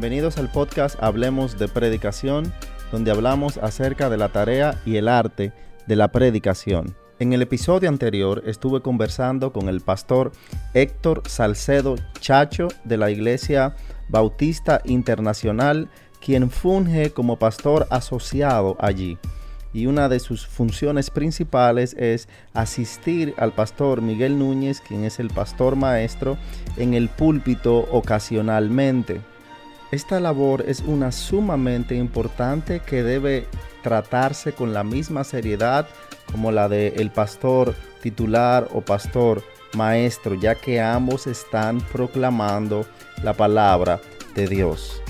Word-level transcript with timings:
Bienvenidos 0.00 0.38
al 0.38 0.50
podcast 0.50 0.96
Hablemos 1.02 1.58
de 1.58 1.68
Predicación, 1.68 2.54
donde 2.90 3.10
hablamos 3.10 3.58
acerca 3.58 4.08
de 4.08 4.16
la 4.16 4.30
tarea 4.30 4.80
y 4.86 4.96
el 4.96 5.08
arte 5.08 5.52
de 5.86 5.94
la 5.94 6.10
predicación. 6.10 6.96
En 7.18 7.34
el 7.34 7.42
episodio 7.42 7.90
anterior 7.90 8.42
estuve 8.46 8.80
conversando 8.80 9.52
con 9.52 9.68
el 9.68 9.82
pastor 9.82 10.32
Héctor 10.72 11.24
Salcedo 11.26 11.96
Chacho 12.18 12.68
de 12.84 12.96
la 12.96 13.10
Iglesia 13.10 13.76
Bautista 14.08 14.80
Internacional, 14.86 15.90
quien 16.24 16.50
funge 16.50 17.10
como 17.10 17.38
pastor 17.38 17.86
asociado 17.90 18.78
allí 18.80 19.18
y 19.72 19.86
una 19.86 20.08
de 20.08 20.18
sus 20.18 20.46
funciones 20.46 21.10
principales 21.10 21.94
es 21.98 22.28
asistir 22.54 23.34
al 23.36 23.52
pastor 23.52 24.00
Miguel 24.00 24.38
Núñez, 24.38 24.80
quien 24.80 25.04
es 25.04 25.20
el 25.20 25.28
pastor 25.28 25.76
maestro, 25.76 26.38
en 26.76 26.94
el 26.94 27.08
púlpito 27.08 27.86
ocasionalmente. 27.92 29.20
Esta 29.90 30.20
labor 30.20 30.64
es 30.68 30.82
una 30.86 31.10
sumamente 31.10 31.96
importante 31.96 32.80
que 32.80 33.02
debe 33.02 33.46
tratarse 33.82 34.52
con 34.52 34.72
la 34.72 34.84
misma 34.84 35.24
seriedad 35.24 35.88
como 36.30 36.52
la 36.52 36.68
de 36.68 36.88
el 36.98 37.10
pastor 37.10 37.74
titular 38.00 38.68
o 38.72 38.82
pastor 38.82 39.42
maestro, 39.74 40.34
ya 40.34 40.54
que 40.54 40.80
ambos 40.80 41.26
están 41.26 41.80
proclamando 41.80 42.86
la 43.24 43.34
palabra 43.34 44.00
de 44.36 44.46
Dios. 44.46 45.02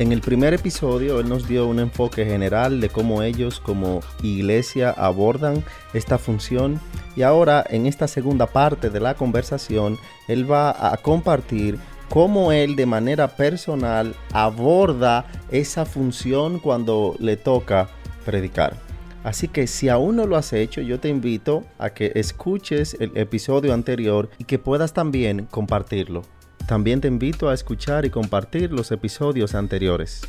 En 0.00 0.10
el 0.10 0.20
primer 0.20 0.52
episodio 0.52 1.20
él 1.20 1.28
nos 1.28 1.46
dio 1.46 1.68
un 1.68 1.78
enfoque 1.78 2.24
general 2.24 2.80
de 2.80 2.88
cómo 2.88 3.22
ellos 3.22 3.60
como 3.60 4.00
iglesia 4.20 4.90
abordan 4.90 5.62
esta 5.94 6.18
función 6.18 6.80
y 7.14 7.22
ahora 7.22 7.64
en 7.68 7.86
esta 7.86 8.08
segunda 8.08 8.46
parte 8.46 8.90
de 8.90 8.98
la 8.98 9.14
conversación 9.14 9.98
él 10.26 10.50
va 10.50 10.92
a 10.92 10.96
compartir 10.96 11.78
cómo 12.12 12.52
él 12.52 12.76
de 12.76 12.84
manera 12.84 13.26
personal 13.36 14.14
aborda 14.34 15.24
esa 15.50 15.86
función 15.86 16.58
cuando 16.58 17.16
le 17.18 17.38
toca 17.38 17.88
predicar. 18.26 18.76
Así 19.24 19.48
que 19.48 19.66
si 19.66 19.88
aún 19.88 20.16
no 20.16 20.26
lo 20.26 20.36
has 20.36 20.52
hecho, 20.52 20.82
yo 20.82 21.00
te 21.00 21.08
invito 21.08 21.64
a 21.78 21.88
que 21.88 22.12
escuches 22.14 22.98
el 23.00 23.16
episodio 23.16 23.72
anterior 23.72 24.28
y 24.36 24.44
que 24.44 24.58
puedas 24.58 24.92
también 24.92 25.46
compartirlo. 25.46 26.20
También 26.66 27.00
te 27.00 27.08
invito 27.08 27.48
a 27.48 27.54
escuchar 27.54 28.04
y 28.04 28.10
compartir 28.10 28.72
los 28.72 28.92
episodios 28.92 29.54
anteriores. 29.54 30.20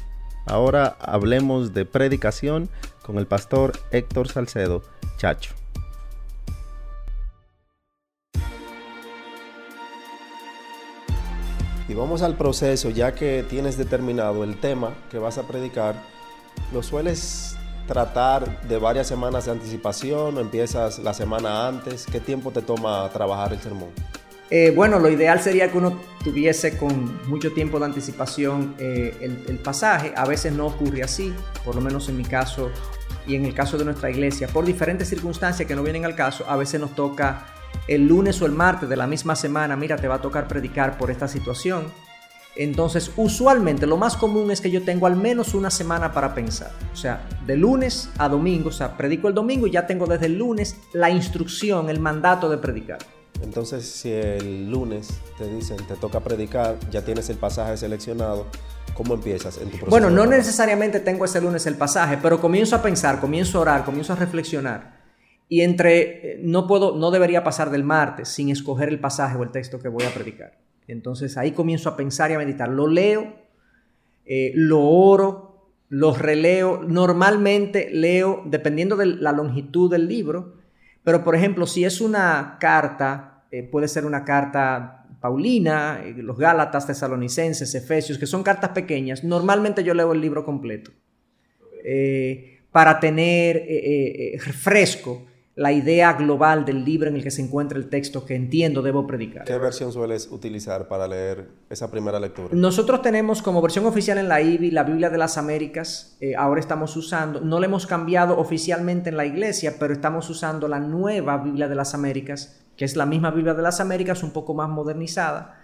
Ahora 0.46 0.96
hablemos 1.02 1.74
de 1.74 1.84
predicación 1.84 2.70
con 3.02 3.18
el 3.18 3.28
pastor 3.28 3.74
Héctor 3.92 4.30
Salcedo 4.30 4.84
Chacho. 5.18 5.63
Y 11.88 11.94
vamos 11.96 12.22
al 12.22 12.36
proceso, 12.36 12.90
ya 12.90 13.14
que 13.14 13.44
tienes 13.50 13.78
determinado 13.78 14.44
el 14.44 14.60
tema 14.60 14.94
que 15.12 15.18
vas 15.18 15.38
a 15.38 15.44
predicar, 15.44 15.96
¿lo 16.72 16.82
sueles 16.82 17.58
tratar 17.88 18.62
de 18.68 18.78
varias 18.78 19.08
semanas 19.08 19.46
de 19.46 19.52
anticipación 19.52 20.38
o 20.38 20.40
empiezas 20.40 21.00
la 21.00 21.14
semana 21.14 21.68
antes? 21.68 22.06
¿Qué 22.10 22.22
tiempo 22.22 22.52
te 22.52 22.62
toma 22.62 23.10
trabajar 23.12 23.52
el 23.52 23.60
sermón? 23.60 23.90
Eh, 24.50 24.72
bueno, 24.76 25.00
lo 25.00 25.10
ideal 25.10 25.42
sería 25.42 25.72
que 25.72 25.78
uno 25.78 26.00
tuviese 26.24 26.78
con 26.78 27.28
mucho 27.28 27.52
tiempo 27.54 27.80
de 27.80 27.86
anticipación 27.86 28.76
eh, 28.78 29.18
el, 29.48 29.58
pasaje. 29.58 30.14
A 30.16 30.26
veces 30.26 30.54
no 30.54 30.68
ocurre 30.68 31.04
así, 31.04 31.34
por 31.66 31.76
lo 31.76 31.82
menos 31.82 32.08
en 32.08 32.18
mi 32.18 32.24
caso 32.24 32.70
y 33.26 33.36
en 33.36 33.46
el 33.46 33.54
caso 33.54 33.78
de 33.78 33.86
nuestra 33.86 34.10
iglesia. 34.10 34.48
Por 34.48 34.64
diferentes 34.64 35.10
circunstancias 35.10 35.68
que 35.68 35.76
no 35.76 35.84
vienen 35.84 36.06
al 36.06 36.16
caso, 36.16 36.46
a 36.48 36.56
veces 36.56 36.80
nos 36.80 36.94
toca 36.94 37.48
el 37.88 38.08
lunes 38.08 38.42
o 38.42 38.46
el 38.46 38.52
martes 38.52 38.90
de 38.90 38.96
la 38.96 39.08
misma 39.08 39.36
semana, 39.36 39.76
mira, 39.76 39.96
te 39.98 40.08
va 40.08 40.16
a 40.16 40.22
tocar 40.22 40.48
predicar 40.48 40.98
por 40.98 41.12
esta 41.12 41.28
situación. 41.28 41.86
Entonces, 42.56 43.12
usualmente 43.18 43.88
lo 43.88 43.98
más 43.98 44.16
común 44.16 44.52
es 44.52 44.62
que 44.62 44.70
yo 44.70 44.84
tengo 44.84 45.08
al 45.08 45.16
menos 45.16 45.56
una 45.56 45.72
semana 45.72 46.14
para 46.14 46.36
pensar. 46.36 46.72
O 46.94 46.96
sea, 46.96 47.28
de 47.48 47.58
lunes 47.58 48.10
a 48.18 48.30
domingo, 48.30 48.70
o 48.70 48.72
sea, 48.72 48.96
predico 48.96 49.28
el 49.28 49.34
domingo 49.34 49.66
y 49.66 49.72
ya 49.72 49.88
tengo 49.88 50.06
desde 50.06 50.28
el 50.28 50.38
lunes 50.38 50.78
la 50.94 51.10
instrucción, 51.10 51.90
el 51.90 52.00
mandato 52.00 52.50
de 52.50 52.58
predicar. 52.58 53.00
Entonces, 53.42 53.86
si 53.86 54.12
el 54.12 54.70
lunes 54.70 55.10
te 55.38 55.48
dicen, 55.48 55.78
te 55.88 55.96
toca 55.96 56.20
predicar, 56.20 56.78
ya 56.92 57.04
tienes 57.04 57.30
el 57.30 57.38
pasaje 57.38 57.76
seleccionado, 57.76 58.46
¿cómo 58.94 59.16
empiezas 59.16 59.58
en 59.58 59.66
tu 59.66 59.72
proceso? 59.72 59.90
Bueno, 59.90 60.10
no 60.12 60.26
necesariamente 60.26 61.00
tengo 61.00 61.26
ese 61.26 61.42
lunes 61.42 61.66
el 61.66 61.76
pasaje, 61.76 62.20
pero 62.22 62.40
comienzo 62.40 62.76
a 62.76 62.82
pensar, 62.82 63.20
comienzo 63.20 63.58
a 63.58 63.62
orar, 63.62 63.84
comienzo 63.84 64.14
a 64.14 64.16
reflexionar. 64.16 64.93
Y 65.54 65.62
entre, 65.62 66.32
eh, 66.32 66.40
no 66.42 66.66
puedo, 66.66 66.98
no 66.98 67.12
debería 67.12 67.44
pasar 67.44 67.70
del 67.70 67.84
martes 67.84 68.30
sin 68.30 68.50
escoger 68.50 68.90
el 68.90 69.00
pasaje 69.00 69.38
o 69.38 69.44
el 69.44 69.52
texto 69.52 69.78
que 69.78 69.88
voy 69.88 70.04
a 70.04 70.12
predicar. 70.12 70.58
Entonces 70.88 71.38
ahí 71.38 71.52
comienzo 71.52 71.90
a 71.90 71.96
pensar 71.96 72.32
y 72.32 72.34
a 72.34 72.40
meditar. 72.40 72.70
Lo 72.70 72.88
leo, 72.88 73.36
eh, 74.26 74.52
lo 74.56 74.82
oro, 74.82 75.70
lo 75.90 76.16
releo. 76.16 76.82
Normalmente 76.82 77.92
leo, 77.92 78.42
dependiendo 78.48 78.96
de 78.96 79.06
la 79.06 79.32
longitud 79.32 79.92
del 79.92 80.08
libro, 80.08 80.56
pero 81.04 81.24
por 81.24 81.36
ejemplo, 81.36 81.68
si 81.68 81.86
es 81.86 82.02
una 82.02 82.58
carta 82.60 83.44
eh, 83.52 83.62
puede 83.62 83.88
ser 83.88 84.08
una 84.08 84.26
carta 84.26 85.06
Paulina, 85.22 86.02
los 86.16 86.40
Gálatas, 86.40 86.88
Tesalonicenses, 86.88 87.76
Efesios, 87.76 88.18
que 88.18 88.26
son 88.26 88.42
cartas 88.42 88.72
pequeñas. 88.72 89.24
Normalmente 89.24 89.84
yo 89.84 89.94
leo 89.94 90.14
el 90.14 90.20
libro 90.20 90.44
completo 90.46 90.90
para 92.72 93.00
tener 93.00 93.68
fresco 94.40 95.28
la 95.56 95.72
idea 95.72 96.14
global 96.14 96.66
del 96.66 96.84
libro 96.84 97.10
en 97.10 97.16
el 97.16 97.24
que 97.24 97.30
se 97.30 97.42
encuentra 97.42 97.78
el 97.78 97.88
texto 97.88 98.26
que 98.26 98.36
entiendo 98.36 98.82
debo 98.82 99.06
predicar. 99.06 99.46
¿Qué 99.46 99.58
versión 99.58 99.92
sueles 99.92 100.28
utilizar 100.32 100.88
para 100.88 101.08
leer 101.08 101.48
esa 101.70 101.92
primera 101.92 102.20
lectura? 102.20 102.50
Nosotros 102.54 103.02
tenemos 103.04 103.42
como 103.42 103.62
versión 103.62 103.86
oficial 103.86 104.18
en 104.18 104.28
la 104.28 104.42
IBI 104.42 104.72
la 104.72 104.84
Biblia 104.84 105.10
de 105.10 105.18
las 105.18 105.38
Américas. 105.38 106.18
ahora 106.38 106.60
estamos 106.60 106.96
usando, 106.98 107.40
no 107.40 107.60
la 107.60 107.68
hemos 107.68 107.86
cambiado 107.86 108.40
oficialmente 108.40 109.10
en 109.10 109.18
la 109.18 109.26
iglesia, 109.26 109.76
pero 109.80 109.94
estamos 109.94 110.30
usando 110.30 110.68
la 110.68 110.80
nueva 110.80 111.38
Biblia 111.38 111.68
de 111.68 111.76
las 111.76 111.94
Américas 111.94 112.60
que 112.78 112.86
es 112.86 112.96
la 112.96 113.06
misma 113.06 113.32
Biblia 113.32 113.54
de 113.54 113.62
las 113.62 113.80
Américas, 113.80 114.24
un 114.24 114.32
poco 114.32 114.54
más 114.54 114.70
modernizada, 114.70 115.60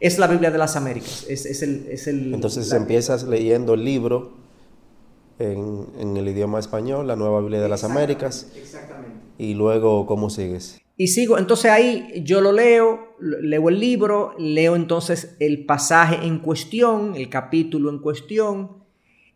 es 0.00 0.18
la 0.18 0.26
Biblia 0.26 0.50
de 0.50 0.58
las 0.58 0.76
Américas. 0.76 1.26
Es, 1.28 1.62
el, 1.62 2.34
Entonces 2.34 2.70
empiezas 2.72 3.24
leyendo 3.24 3.74
el 3.74 3.84
libro 3.84 4.32
en, 5.38 6.16
el 6.16 6.28
idioma 6.28 6.58
español, 6.58 7.06
la 7.06 7.16
nueva 7.16 7.40
Biblia 7.40 7.60
de 7.60 7.68
las 7.68 7.84
Américas. 7.84 8.46
Exactamente. 8.56 9.05
Y 9.38 9.54
luego, 9.54 10.06
¿cómo 10.06 10.30
sigues? 10.30 10.80
Y 10.96 11.08
sigo, 11.08 11.38
entonces 11.38 11.70
ahí 11.70 12.22
yo 12.24 12.40
lo 12.40 12.52
leo, 12.52 13.16
leo 13.20 13.68
el 13.68 13.78
libro, 13.78 14.34
leo 14.38 14.76
entonces 14.76 15.36
el 15.40 15.66
pasaje 15.66 16.26
en 16.26 16.38
cuestión, 16.38 17.14
el 17.16 17.28
capítulo 17.28 17.90
en 17.90 17.98
cuestión, 17.98 18.86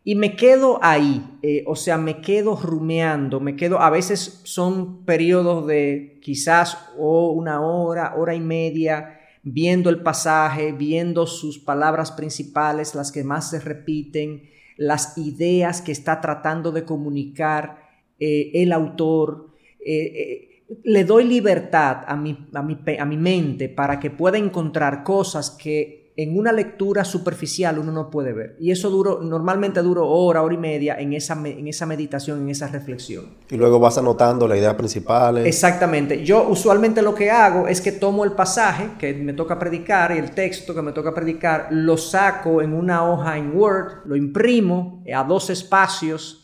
y 0.03 0.15
me 0.15 0.35
quedo 0.35 0.79
ahí, 0.81 1.23
eh, 1.43 1.63
o 1.67 1.75
sea, 1.75 1.97
me 1.99 2.21
quedo 2.21 2.55
rumeando, 2.55 3.39
me 3.39 3.55
quedo, 3.55 3.79
a 3.79 3.91
veces 3.91 4.41
son 4.45 5.05
periodos 5.05 5.67
de 5.67 6.19
quizás 6.23 6.89
o 6.97 7.31
una 7.31 7.61
hora, 7.61 8.15
hora 8.17 8.33
y 8.33 8.39
media, 8.39 9.19
viendo 9.43 9.91
el 9.91 10.01
pasaje, 10.01 10.71
viendo 10.71 11.27
sus 11.27 11.59
palabras 11.59 12.11
principales, 12.11 12.95
las 12.95 13.11
que 13.11 13.23
más 13.23 13.51
se 13.51 13.59
repiten, 13.59 14.49
las 14.77 15.15
ideas 15.19 15.81
que 15.81 15.91
está 15.91 16.19
tratando 16.21 16.71
de 16.71 16.83
comunicar 16.83 17.89
eh, 18.19 18.51
el 18.55 18.71
autor. 18.71 19.50
Eh, 19.83 20.47
le 20.83 21.03
doy 21.03 21.25
libertad 21.25 22.03
a 22.07 22.15
mi, 22.15 22.47
a, 22.53 22.61
mi, 22.61 22.77
a 22.97 23.05
mi 23.05 23.17
mente 23.17 23.69
para 23.69 23.99
que 23.99 24.09
pueda 24.09 24.37
encontrar 24.37 25.03
cosas 25.03 25.51
que 25.51 26.01
en 26.17 26.37
una 26.37 26.51
lectura 26.51 27.05
superficial 27.05 27.79
uno 27.79 27.91
no 27.91 28.09
puede 28.09 28.33
ver. 28.33 28.55
Y 28.59 28.71
eso 28.71 28.89
duro, 28.89 29.21
normalmente 29.21 29.81
duro 29.81 30.07
hora, 30.07 30.41
hora 30.41 30.53
y 30.53 30.57
media 30.57 30.99
en 30.99 31.13
esa, 31.13 31.33
en 31.45 31.67
esa 31.67 31.85
meditación, 31.85 32.41
en 32.41 32.49
esa 32.49 32.67
reflexión. 32.67 33.25
Y 33.49 33.55
luego 33.55 33.79
vas 33.79 33.97
anotando 33.97 34.47
la 34.47 34.57
idea 34.57 34.75
principal. 34.75 35.37
Exactamente. 35.39 36.23
Yo 36.23 36.47
usualmente 36.47 37.01
lo 37.01 37.15
que 37.15 37.31
hago 37.31 37.67
es 37.67 37.81
que 37.81 37.93
tomo 37.93 38.23
el 38.23 38.33
pasaje 38.33 38.89
que 38.99 39.13
me 39.13 39.33
toca 39.33 39.57
predicar 39.57 40.11
y 40.11 40.19
el 40.19 40.31
texto 40.31 40.75
que 40.75 40.81
me 40.81 40.91
toca 40.91 41.13
predicar, 41.13 41.67
lo 41.71 41.97
saco 41.97 42.61
en 42.61 42.73
una 42.73 43.09
hoja 43.09 43.37
en 43.37 43.55
Word, 43.55 44.05
lo 44.05 44.15
imprimo 44.15 45.03
a 45.13 45.23
dos 45.23 45.49
espacios 45.49 46.40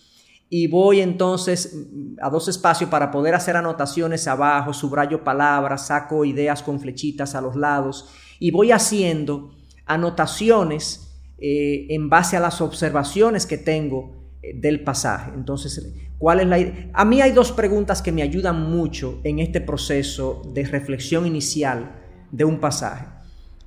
y 0.49 0.67
voy 0.67 1.01
entonces 1.01 1.75
a 2.21 2.29
dos 2.29 2.47
espacios 2.47 2.89
para 2.89 3.11
poder 3.11 3.35
hacer 3.35 3.57
anotaciones 3.57 4.27
abajo, 4.27 4.73
subrayo 4.73 5.23
palabras, 5.23 5.87
saco 5.87 6.23
ideas 6.23 6.63
con 6.63 6.79
flechitas 6.79 7.35
a 7.35 7.41
los 7.41 7.55
lados 7.55 8.09
y 8.39 8.51
voy 8.51 8.71
haciendo 8.71 9.51
anotaciones 9.85 11.07
eh, 11.37 11.87
en 11.89 12.09
base 12.09 12.37
a 12.37 12.39
las 12.39 12.61
observaciones 12.61 13.45
que 13.45 13.57
tengo 13.57 14.15
eh, 14.41 14.53
del 14.59 14.83
pasaje. 14.83 15.31
Entonces, 15.35 15.93
¿cuál 16.17 16.39
es 16.39 16.47
la 16.47 16.57
A 16.93 17.05
mí 17.05 17.21
hay 17.21 17.31
dos 17.31 17.51
preguntas 17.51 18.01
que 18.01 18.11
me 18.11 18.21
ayudan 18.21 18.71
mucho 18.71 19.19
en 19.23 19.39
este 19.39 19.61
proceso 19.61 20.41
de 20.53 20.65
reflexión 20.65 21.27
inicial 21.27 21.91
de 22.31 22.45
un 22.45 22.59
pasaje. 22.59 23.05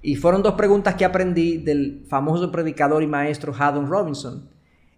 Y 0.02 0.16
fueron 0.16 0.42
dos 0.42 0.54
preguntas 0.54 0.94
que 0.94 1.04
aprendí 1.04 1.58
del 1.58 2.06
famoso 2.08 2.50
predicador 2.50 3.02
y 3.02 3.06
maestro 3.06 3.54
Haddon 3.56 3.86
Robinson. 3.86 4.48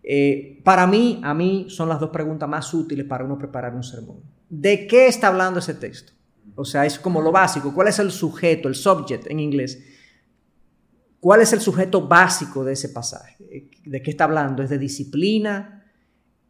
Eh, 0.02 0.60
para 0.64 0.86
mí, 0.86 1.20
a 1.22 1.32
mí 1.32 1.66
son 1.68 1.88
las 1.88 2.00
dos 2.00 2.10
preguntas 2.10 2.48
más 2.48 2.72
útiles 2.74 3.06
para 3.06 3.24
uno 3.24 3.38
preparar 3.38 3.74
un 3.74 3.84
sermón. 3.84 4.20
¿De 4.48 4.86
qué 4.86 5.06
está 5.06 5.28
hablando 5.28 5.60
ese 5.60 5.74
texto? 5.74 6.12
O 6.54 6.64
sea, 6.64 6.84
es 6.84 6.98
como 6.98 7.20
lo 7.20 7.32
básico. 7.32 7.72
¿Cuál 7.72 7.88
es 7.88 7.98
el 7.98 8.10
sujeto, 8.10 8.68
el 8.68 8.74
subject 8.74 9.30
en 9.30 9.40
inglés? 9.40 9.82
¿Cuál 11.20 11.40
es 11.40 11.52
el 11.52 11.60
sujeto 11.60 12.06
básico 12.08 12.64
de 12.64 12.72
ese 12.72 12.88
pasaje? 12.88 13.36
¿De 13.84 14.02
qué 14.02 14.10
está 14.10 14.24
hablando? 14.24 14.62
¿Es 14.62 14.70
de 14.70 14.78
disciplina? 14.78 15.84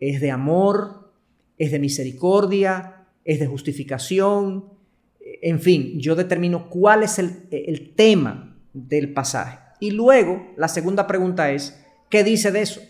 ¿Es 0.01 0.21
de 0.21 0.31
amor? 0.31 1.13
¿Es 1.59 1.71
de 1.71 1.79
misericordia? 1.79 3.07
¿Es 3.25 3.39
de 3.39 3.47
justificación? 3.47 4.65
En 5.21 5.61
fin, 5.61 6.01
yo 6.01 6.17
determino 6.17 6.71
cuál 6.71 7.03
es 7.03 7.19
el, 7.19 7.47
el 7.51 7.95
tema 7.95 8.57
del 8.73 9.13
pasaje. 9.13 9.59
Y 9.79 9.91
luego, 9.91 10.53
la 10.57 10.69
segunda 10.69 11.07
pregunta 11.07 11.51
es, 11.51 11.79
¿qué 12.09 12.25
dice 12.25 12.51
de 12.51 12.63
eso? 12.63 12.81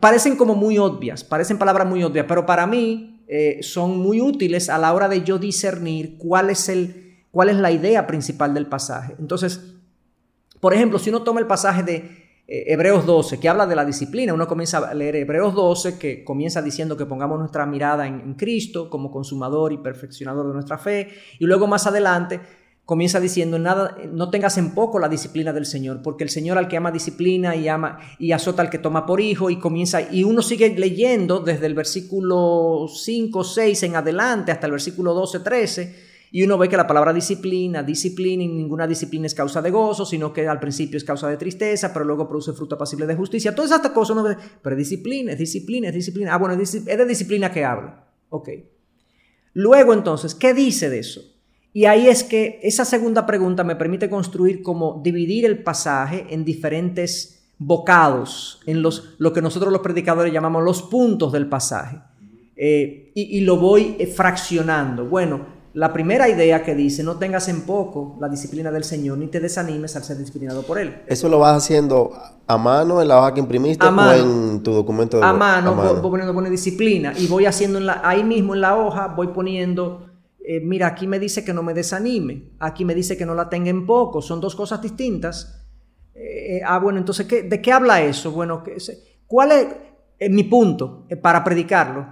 Parecen 0.00 0.36
como 0.36 0.54
muy 0.54 0.78
obvias, 0.78 1.24
parecen 1.24 1.58
palabras 1.58 1.86
muy 1.86 2.02
obvias, 2.02 2.26
pero 2.28 2.46
para 2.46 2.66
mí 2.66 3.24
eh, 3.26 3.60
son 3.62 3.98
muy 3.98 4.20
útiles 4.20 4.68
a 4.68 4.78
la 4.78 4.92
hora 4.92 5.08
de 5.08 5.22
yo 5.22 5.38
discernir 5.38 6.16
cuál 6.18 6.50
es, 6.50 6.68
el, 6.68 7.24
cuál 7.30 7.48
es 7.48 7.56
la 7.56 7.70
idea 7.70 8.06
principal 8.06 8.52
del 8.54 8.66
pasaje. 8.66 9.14
Entonces, 9.18 9.74
por 10.60 10.74
ejemplo, 10.74 10.98
si 10.98 11.10
uno 11.10 11.22
toma 11.22 11.40
el 11.40 11.46
pasaje 11.46 11.82
de 11.82 11.94
eh, 12.46 12.64
Hebreos 12.66 13.06
12, 13.06 13.40
que 13.40 13.48
habla 13.48 13.66
de 13.66 13.76
la 13.76 13.84
disciplina, 13.84 14.34
uno 14.34 14.46
comienza 14.46 14.78
a 14.78 14.94
leer 14.94 15.16
Hebreos 15.16 15.54
12, 15.54 15.98
que 15.98 16.24
comienza 16.24 16.60
diciendo 16.60 16.96
que 16.96 17.06
pongamos 17.06 17.38
nuestra 17.38 17.64
mirada 17.64 18.06
en 18.06 18.34
Cristo 18.34 18.90
como 18.90 19.10
consumador 19.10 19.72
y 19.72 19.78
perfeccionador 19.78 20.46
de 20.48 20.52
nuestra 20.52 20.76
fe, 20.76 21.08
y 21.38 21.46
luego 21.46 21.66
más 21.66 21.86
adelante 21.86 22.40
comienza 22.84 23.18
diciendo, 23.18 23.58
nada, 23.58 23.96
no 24.12 24.30
tengas 24.30 24.58
en 24.58 24.74
poco 24.74 24.98
la 24.98 25.08
disciplina 25.08 25.52
del 25.52 25.64
Señor, 25.64 26.02
porque 26.02 26.24
el 26.24 26.30
Señor 26.30 26.58
al 26.58 26.68
que 26.68 26.76
ama 26.76 26.92
disciplina 26.92 27.56
y 27.56 27.68
ama 27.68 27.98
y 28.18 28.32
azota 28.32 28.62
al 28.62 28.70
que 28.70 28.78
toma 28.78 29.06
por 29.06 29.20
hijo 29.20 29.48
y 29.50 29.58
comienza 29.58 30.02
y 30.02 30.24
uno 30.24 30.42
sigue 30.42 30.74
leyendo 30.76 31.40
desde 31.40 31.66
el 31.66 31.74
versículo 31.74 32.86
5, 32.88 33.44
6 33.44 33.82
en 33.84 33.96
adelante 33.96 34.52
hasta 34.52 34.66
el 34.66 34.72
versículo 34.72 35.14
12, 35.14 35.40
13 35.40 36.14
y 36.30 36.42
uno 36.42 36.58
ve 36.58 36.68
que 36.68 36.76
la 36.76 36.86
palabra 36.86 37.12
disciplina, 37.12 37.82
disciplina 37.84 38.42
y 38.42 38.48
ninguna 38.48 38.88
disciplina 38.88 39.26
es 39.26 39.34
causa 39.34 39.62
de 39.62 39.70
gozo, 39.70 40.04
sino 40.04 40.32
que 40.32 40.48
al 40.48 40.58
principio 40.58 40.96
es 40.96 41.04
causa 41.04 41.28
de 41.28 41.36
tristeza, 41.36 41.92
pero 41.92 42.04
luego 42.04 42.28
produce 42.28 42.52
fruto 42.52 42.76
pasible 42.76 43.06
de 43.06 43.14
justicia. 43.14 43.54
Todas 43.54 43.70
estas 43.70 43.92
cosas 43.92 44.16
uno 44.16 44.24
ve, 44.24 44.36
pero 44.60 44.74
disciplina, 44.74 45.30
es 45.30 45.38
disciplina, 45.38 45.88
es 45.88 45.94
disciplina. 45.94 46.34
Ah, 46.34 46.38
bueno, 46.38 46.60
es 46.60 46.84
de 46.84 47.06
disciplina 47.06 47.52
que 47.52 47.64
habla. 47.64 48.08
Ok. 48.30 48.48
Luego 49.52 49.94
entonces, 49.94 50.34
¿qué 50.34 50.52
dice 50.54 50.90
de 50.90 50.98
eso? 50.98 51.33
Y 51.76 51.86
ahí 51.86 52.06
es 52.06 52.22
que 52.22 52.60
esa 52.62 52.84
segunda 52.84 53.26
pregunta 53.26 53.64
me 53.64 53.74
permite 53.74 54.08
construir 54.08 54.62
como 54.62 55.00
dividir 55.02 55.44
el 55.44 55.64
pasaje 55.64 56.24
en 56.30 56.44
diferentes 56.44 57.44
bocados, 57.58 58.60
en 58.64 58.80
los, 58.80 59.16
lo 59.18 59.32
que 59.32 59.42
nosotros 59.42 59.72
los 59.72 59.82
predicadores 59.82 60.32
llamamos 60.32 60.62
los 60.62 60.82
puntos 60.82 61.32
del 61.32 61.48
pasaje. 61.48 61.98
Eh, 62.56 63.10
y, 63.16 63.40
lo 63.40 63.56
voy 63.56 63.96
eh, 63.98 64.06
fraccionando. 64.06 65.06
Bueno, 65.06 65.46
la 65.72 65.92
primera 65.92 66.28
idea 66.28 66.62
que 66.62 66.76
dice, 66.76 67.02
no 67.02 67.16
tengas 67.16 67.48
en 67.48 67.62
poco 67.62 68.16
la 68.20 68.28
disciplina 68.28 68.70
del 68.70 68.84
Señor, 68.84 69.18
ni 69.18 69.26
te 69.26 69.40
desanimes 69.40 69.96
al 69.96 70.04
ser 70.04 70.16
disciplinado 70.16 70.62
por 70.62 70.78
Él. 70.78 71.02
¿Eso 71.08 71.28
lo 71.28 71.40
vas 71.40 71.56
haciendo 71.56 72.12
a 72.46 72.56
mano 72.56 73.02
en 73.02 73.08
la 73.08 73.18
hoja 73.18 73.34
que 73.34 73.40
imprimiste 73.40 73.84
o 73.84 74.12
en 74.12 74.62
tu 74.62 74.72
documento? 74.72 75.18
De, 75.18 75.24
a 75.24 75.32
mano, 75.32 75.72
a 75.72 75.74
mano. 75.74 76.00
Voy, 76.00 76.20
poniendo, 76.20 76.40
disciplina 76.42 77.12
y 77.18 77.26
voy 77.26 77.46
haciendo 77.46 77.78
en 77.78 77.86
la, 77.86 78.00
ahí 78.04 78.22
mismo 78.22 78.54
en 78.54 78.60
la 78.60 78.76
hoja, 78.76 79.08
voy 79.08 79.28
poniendo 79.28 80.13
eh, 80.46 80.60
mira, 80.60 80.88
aquí 80.88 81.06
me 81.06 81.18
dice 81.18 81.42
que 81.42 81.54
no 81.54 81.62
me 81.62 81.72
desanime, 81.72 82.50
aquí 82.58 82.84
me 82.84 82.94
dice 82.94 83.16
que 83.16 83.24
no 83.24 83.34
la 83.34 83.48
tenga 83.48 83.70
en 83.70 83.86
poco, 83.86 84.20
son 84.20 84.42
dos 84.42 84.54
cosas 84.54 84.82
distintas. 84.82 85.64
Eh, 86.14 86.60
ah, 86.66 86.78
bueno, 86.78 86.98
entonces, 86.98 87.26
¿de 87.26 87.62
qué 87.62 87.72
habla 87.72 88.02
eso? 88.02 88.30
Bueno, 88.30 88.62
¿cuál 89.26 89.52
es 89.52 89.66
eh, 90.18 90.28
mi 90.28 90.44
punto 90.44 91.06
para 91.22 91.42
predicarlo? 91.42 92.06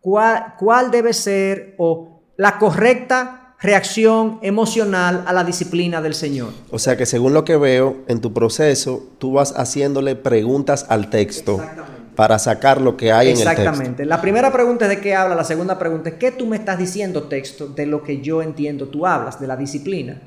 ¿Cuál, 0.00 0.54
¿Cuál 0.58 0.90
debe 0.90 1.12
ser 1.12 1.76
o 1.78 2.22
la 2.36 2.58
correcta 2.58 3.54
reacción 3.60 4.40
emocional 4.42 5.22
a 5.24 5.32
la 5.32 5.44
disciplina 5.44 6.02
del 6.02 6.14
Señor? 6.14 6.52
O 6.72 6.80
sea 6.80 6.96
que 6.96 7.06
según 7.06 7.32
lo 7.32 7.44
que 7.44 7.56
veo 7.56 7.98
en 8.08 8.20
tu 8.20 8.32
proceso, 8.32 9.08
tú 9.18 9.34
vas 9.34 9.52
haciéndole 9.56 10.16
preguntas 10.16 10.84
al 10.88 11.10
texto. 11.10 11.60
Para 12.20 12.38
sacar 12.38 12.82
lo 12.82 12.98
que 12.98 13.12
hay 13.12 13.28
en 13.28 13.38
el 13.38 13.44
texto. 13.44 13.62
Exactamente. 13.62 14.04
La 14.04 14.20
primera 14.20 14.52
pregunta 14.52 14.84
es 14.84 14.90
de 14.90 15.00
qué 15.00 15.14
habla, 15.14 15.34
la 15.34 15.42
segunda 15.42 15.78
pregunta 15.78 16.10
es 16.10 16.16
qué 16.16 16.30
tú 16.30 16.44
me 16.44 16.58
estás 16.58 16.78
diciendo 16.78 17.22
texto 17.22 17.68
de 17.68 17.86
lo 17.86 18.02
que 18.02 18.20
yo 18.20 18.42
entiendo 18.42 18.88
tú 18.88 19.06
hablas, 19.06 19.40
de 19.40 19.46
la 19.46 19.56
disciplina. 19.56 20.20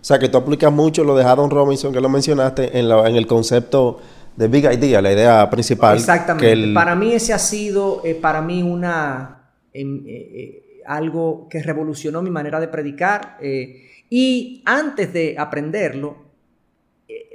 O 0.00 0.04
sea, 0.04 0.18
que 0.18 0.28
tú 0.28 0.38
aplicas 0.38 0.72
mucho 0.72 1.04
lo 1.04 1.14
de 1.14 1.22
Haddon 1.22 1.48
Robinson, 1.48 1.92
que 1.92 2.00
lo 2.00 2.08
mencionaste, 2.08 2.76
en, 2.76 2.90
el 2.90 3.28
concepto 3.28 4.00
de 4.34 4.48
Big 4.48 4.64
Idea, 4.64 5.00
la 5.00 5.12
idea 5.12 5.48
principal. 5.48 5.96
Exactamente. 5.96 6.74
Para 6.74 6.96
mí 6.96 7.12
ese 7.12 7.32
ha 7.32 7.38
sido, 7.38 8.02
eh, 8.04 8.16
para 8.16 8.42
mí, 8.42 8.64
una... 8.64 9.52
Em, 9.72 10.04
eh, 10.04 10.10
eh, 10.10 10.62
algo 10.84 11.46
que 11.48 11.62
revolucionó 11.62 12.22
mi 12.22 12.30
manera 12.30 12.58
de 12.58 12.66
predicar. 12.66 13.38
y 14.10 14.62
antes 14.66 15.12
de 15.12 15.36
aprenderlo, 15.38 16.25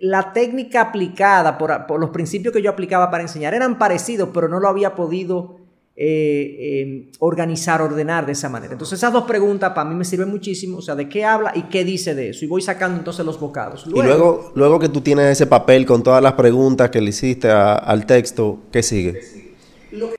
la 0.01 0.33
técnica 0.33 0.81
aplicada 0.81 1.57
por, 1.57 1.99
los 1.99 2.09
principios 2.09 2.53
que 2.53 2.61
yo 2.61 2.71
aplicaba 2.71 3.11
para 3.11 3.23
enseñar 3.23 3.53
eran 3.53 3.77
parecidos, 3.77 4.29
pero 4.33 4.47
no 4.47 4.59
lo 4.59 4.67
había 4.67 4.95
podido 4.95 5.57
eh, 5.95 6.57
eh, 6.59 7.11
organizar, 7.19 7.81
ordenar 7.81 8.25
de 8.25 8.31
esa 8.31 8.49
manera. 8.49 8.73
Entonces 8.73 8.97
esas 8.97 9.13
dos 9.13 9.25
preguntas 9.25 9.73
para 9.73 9.87
mí 9.87 9.95
me 9.95 10.03
sirven 10.03 10.29
muchísimo, 10.29 10.79
o 10.79 10.81
sea, 10.81 10.95
de 10.95 11.07
qué 11.07 11.23
habla 11.23 11.51
y 11.53 11.63
qué 11.63 11.83
dice 11.83 12.15
de 12.15 12.29
eso. 12.29 12.43
Y 12.43 12.47
voy 12.47 12.61
sacando 12.63 12.97
entonces 12.97 13.23
los 13.23 13.39
bocados. 13.39 13.85
y 13.85 14.01
luego, 14.01 14.51
luego 14.55 14.79
que 14.79 14.89
tú 14.89 15.01
tienes 15.01 15.25
ese 15.27 15.45
papel 15.45 15.85
con 15.85 16.01
todas 16.01 16.23
las 16.23 16.33
preguntas 16.33 16.89
que 16.89 16.99
le 16.99 17.09
hiciste 17.09 17.51
al 17.51 18.05
texto, 18.07 18.59
¿qué 18.71 18.81
sigue? 18.81 19.40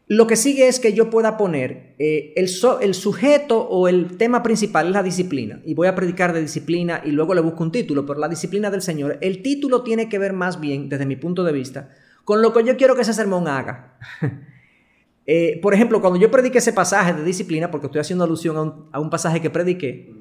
Lo 0.07 0.27
que 0.27 0.37
sigue 0.37 0.69
es 0.69 0.81
que 0.81 0.93
yo 0.93 1.09
pueda 1.09 1.37
poner 1.37 1.95
eh, 1.99 2.35
el, 2.37 2.49
sujeto 2.95 3.61
o 3.61 3.89
el 3.89 4.19
tema 4.19 4.43
principal 4.43 4.89
es 4.89 4.93
la 4.93 5.03
disciplina. 5.03 5.63
Y 5.65 5.75
voy 5.75 5.87
a 5.87 5.95
predicar 5.95 6.33
de 6.33 6.43
disciplina 6.43 7.01
y 7.05 7.11
luego 7.11 7.35
le 7.35 7.41
busco 7.41 7.63
un 7.63 7.73
título, 7.73 8.05
pero 8.05 8.21
la 8.21 8.29
disciplina 8.29 8.71
del 8.71 8.83
Señor. 8.83 9.19
El 9.21 9.43
título 9.43 9.83
tiene 9.83 10.09
que 10.09 10.19
ver 10.19 10.35
más 10.35 10.61
bien, 10.61 10.89
desde 10.89 11.07
mi 11.07 11.17
punto 11.17 11.45
de 11.45 11.53
vista, 11.53 11.91
con 12.25 12.43
lo 12.43 12.53
que 12.53 12.65
yo 12.65 12.77
quiero 12.77 12.95
que 12.95 13.03
ese 13.03 13.15
sermón 13.15 13.49
haga. 13.49 13.99
Eh, 15.25 15.61
por 15.63 15.73
ejemplo, 15.73 16.01
cuando 16.01 16.19
yo 16.19 16.33
prediqué 16.33 16.59
ese 16.59 16.73
pasaje 16.73 17.13
de 17.13 17.23
disciplina, 17.23 17.71
porque 17.71 17.87
estoy 17.87 18.01
haciendo 18.01 18.25
alusión 18.25 18.89
a 18.91 18.99
un, 18.99 19.09
pasaje 19.09 19.41
que 19.41 19.51
prediqué, 19.51 20.13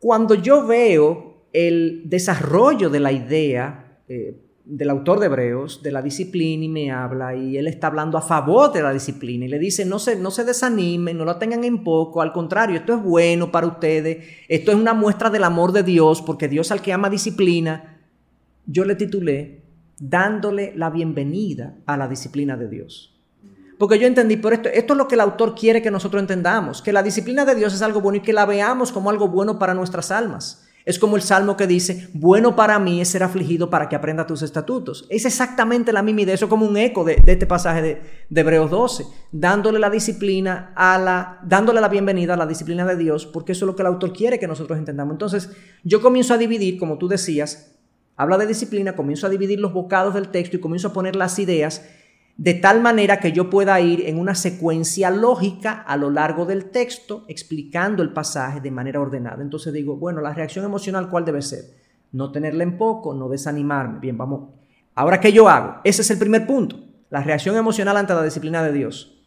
cuando 0.00 0.34
yo 0.34 0.66
veo 0.66 1.44
el 1.52 2.02
desarrollo 2.06 2.90
de 2.90 2.98
la 2.98 3.12
idea, 3.12 4.00
eh, 4.08 4.34
del 4.64 4.90
autor 4.90 5.18
de 5.18 5.26
Hebreos, 5.26 5.82
de 5.82 5.90
la 5.90 6.02
disciplina, 6.02 6.64
y 6.64 6.68
me 6.68 6.90
habla, 6.92 7.34
y 7.34 7.56
él 7.56 7.66
está 7.66 7.88
hablando 7.88 8.16
a 8.16 8.22
favor 8.22 8.72
de 8.72 8.82
la 8.82 8.92
disciplina, 8.92 9.44
y 9.44 9.48
le 9.48 9.58
dice, 9.58 9.84
no 9.84 9.98
se, 9.98 10.16
no 10.16 10.30
se 10.30 10.44
desanimen, 10.44 11.18
no 11.18 11.24
la 11.24 11.38
tengan 11.38 11.64
en 11.64 11.82
poco, 11.82 12.22
al 12.22 12.32
contrario, 12.32 12.76
esto 12.76 12.94
es 12.94 13.02
bueno 13.02 13.50
para 13.50 13.66
ustedes, 13.66 14.24
esto 14.48 14.70
es 14.70 14.76
una 14.76 14.94
muestra 14.94 15.30
del 15.30 15.44
amor 15.44 15.72
de 15.72 15.82
Dios, 15.82 16.22
porque 16.22 16.48
Dios 16.48 16.70
al 16.70 16.80
que 16.80 16.92
ama 16.92 17.10
disciplina, 17.10 17.98
yo 18.66 18.84
le 18.84 18.94
titulé, 18.94 19.62
dándole 19.98 20.72
la 20.76 20.90
bienvenida 20.90 21.74
a 21.86 21.96
la 21.96 22.08
disciplina 22.08 22.56
de 22.56 22.68
Dios. 22.68 23.12
Porque 23.78 23.98
yo 23.98 24.06
entendí, 24.06 24.36
por 24.36 24.52
esto, 24.52 24.68
esto 24.68 24.94
es 24.94 24.96
lo 24.96 25.08
que 25.08 25.16
el 25.16 25.20
autor 25.20 25.56
quiere 25.56 25.82
que 25.82 25.90
nosotros 25.90 26.20
entendamos, 26.20 26.82
que 26.82 26.92
la 26.92 27.02
disciplina 27.02 27.44
de 27.44 27.56
Dios 27.56 27.74
es 27.74 27.82
algo 27.82 28.00
bueno 28.00 28.18
y 28.18 28.20
que 28.20 28.32
la 28.32 28.46
veamos 28.46 28.92
como 28.92 29.10
algo 29.10 29.26
bueno 29.26 29.58
para 29.58 29.74
nuestras 29.74 30.12
almas. 30.12 30.68
Es 30.84 30.98
como 30.98 31.16
el 31.16 31.22
salmo 31.22 31.56
que 31.56 31.66
dice, 31.66 32.08
bueno 32.12 32.56
para 32.56 32.78
mí 32.78 33.00
es 33.00 33.08
ser 33.08 33.22
afligido 33.22 33.70
para 33.70 33.88
que 33.88 33.94
aprenda 33.94 34.26
tus 34.26 34.42
estatutos. 34.42 35.06
Es 35.10 35.24
exactamente 35.24 35.92
la 35.92 36.02
misma 36.02 36.22
idea, 36.22 36.34
eso 36.34 36.48
como 36.48 36.66
un 36.66 36.76
eco 36.76 37.04
de, 37.04 37.22
este 37.24 37.46
pasaje 37.46 37.82
de, 37.82 38.02
de, 38.28 38.40
Hebreos 38.40 38.70
12, 38.70 39.04
dándole 39.30 39.78
la 39.78 39.90
disciplina 39.90 40.72
a 40.74 40.98
la, 40.98 41.38
dándole 41.44 41.80
la 41.80 41.88
bienvenida 41.88 42.34
a 42.34 42.36
la 42.36 42.46
disciplina 42.46 42.84
de 42.84 42.96
Dios, 42.96 43.26
porque 43.26 43.52
eso 43.52 43.64
es 43.64 43.68
lo 43.68 43.76
que 43.76 43.82
el 43.82 43.86
autor 43.86 44.12
quiere 44.12 44.40
que 44.40 44.48
nosotros 44.48 44.78
entendamos. 44.78 45.12
Entonces, 45.12 45.50
yo 45.84 46.00
comienzo 46.00 46.34
a 46.34 46.38
dividir, 46.38 46.78
como 46.78 46.98
tú 46.98 47.06
decías, 47.06 47.76
habla 48.16 48.36
de 48.38 48.46
disciplina, 48.46 48.96
comienzo 48.96 49.28
a 49.28 49.30
dividir 49.30 49.60
los 49.60 49.72
bocados 49.72 50.14
del 50.14 50.28
texto 50.28 50.56
y 50.56 50.60
comienzo 50.60 50.88
a 50.88 50.92
poner 50.92 51.14
las 51.14 51.38
ideas 51.38 51.82
de 52.42 52.54
tal 52.54 52.82
manera 52.82 53.20
que 53.20 53.30
yo 53.30 53.48
pueda 53.48 53.80
ir 53.80 54.00
en 54.08 54.18
una 54.18 54.34
secuencia 54.34 55.12
lógica 55.12 55.74
a 55.74 55.96
lo 55.96 56.10
largo 56.10 56.44
del 56.44 56.70
texto 56.70 57.24
explicando 57.28 58.02
el 58.02 58.12
pasaje 58.12 58.60
de 58.60 58.72
manera 58.72 59.00
ordenada. 59.00 59.40
Entonces 59.44 59.72
digo, 59.72 59.96
bueno, 59.96 60.20
la 60.20 60.34
reacción 60.34 60.64
emocional, 60.64 61.08
¿cuál 61.08 61.24
debe 61.24 61.40
ser? 61.40 61.66
No 62.10 62.32
tenerla 62.32 62.64
en 62.64 62.76
poco, 62.76 63.14
no 63.14 63.28
desanimarme. 63.28 64.00
Bien, 64.00 64.18
vamos. 64.18 64.50
Ahora, 64.96 65.20
¿qué 65.20 65.32
yo 65.32 65.48
hago? 65.48 65.76
Ese 65.84 66.02
es 66.02 66.10
el 66.10 66.18
primer 66.18 66.44
punto. 66.44 66.80
La 67.10 67.22
reacción 67.22 67.54
emocional 67.54 67.96
ante 67.96 68.12
la 68.12 68.24
disciplina 68.24 68.60
de 68.64 68.72
Dios. 68.72 69.22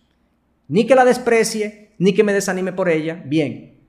Ni 0.68 0.86
que 0.86 0.96
la 0.96 1.06
desprecie, 1.06 1.94
ni 1.98 2.14
que 2.14 2.26
me 2.26 2.34
desanime 2.34 2.74
por 2.74 2.90
ella. 2.90 3.24
Bien. 3.26 3.80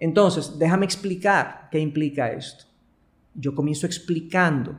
Entonces, 0.00 0.58
déjame 0.58 0.84
explicar 0.84 1.68
qué 1.70 1.78
implica 1.78 2.32
esto. 2.32 2.64
Yo 3.36 3.54
comienzo 3.54 3.86
explicando 3.86 4.76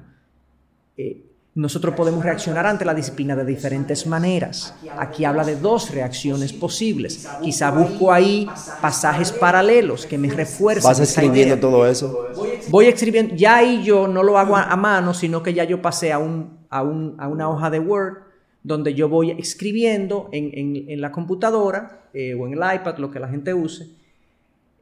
eh, 0.97 1.31
nosotros 1.55 1.95
podemos 1.95 2.21
reaccionar 2.21 2.65
ante 2.65 2.83
la 2.83 2.93
disciplina 2.93 3.33
de 3.33 3.45
diferentes 3.45 4.05
maneras. 4.05 4.75
Aquí 4.97 5.23
habla 5.23 5.45
de 5.45 5.55
dos 5.55 5.89
reacciones 5.89 6.51
posibles. 6.51 7.25
Quizá 7.41 7.71
busco 7.71 8.11
ahí 8.11 8.45
pasajes 8.81 9.31
paralelos 9.31 10.05
que 10.05 10.17
me 10.17 10.29
refuercen. 10.29 10.83
¿Vas 10.83 10.99
escribiendo 10.99 11.57
todo 11.57 11.87
eso? 11.87 12.27
Voy 12.67 12.87
escribiendo. 12.87 13.35
Ya 13.35 13.55
ahí 13.55 13.83
yo 13.85 14.05
no 14.05 14.21
lo 14.21 14.37
hago 14.37 14.57
a, 14.57 14.75
mano, 14.75 15.13
sino 15.13 15.41
que 15.41 15.53
ya 15.53 15.63
yo 15.63 15.81
pasé 15.81 16.11
a, 16.11 16.19
un, 16.19 16.59
a, 16.69 16.83
una 16.83 17.49
hoja 17.49 17.69
de 17.69 17.79
Word 17.79 18.17
donde 18.61 18.93
yo 18.93 19.07
voy 19.07 19.31
escribiendo 19.31 20.27
en, 20.33 20.99
la 20.99 21.13
computadora 21.13 22.09
eh, 22.13 22.33
o 22.33 22.47
en 22.47 22.53
el 22.53 22.59
iPad, 22.59 22.97
lo 22.97 23.11
que 23.11 23.19
la 23.21 23.29
gente 23.29 23.53
use. 23.53 23.87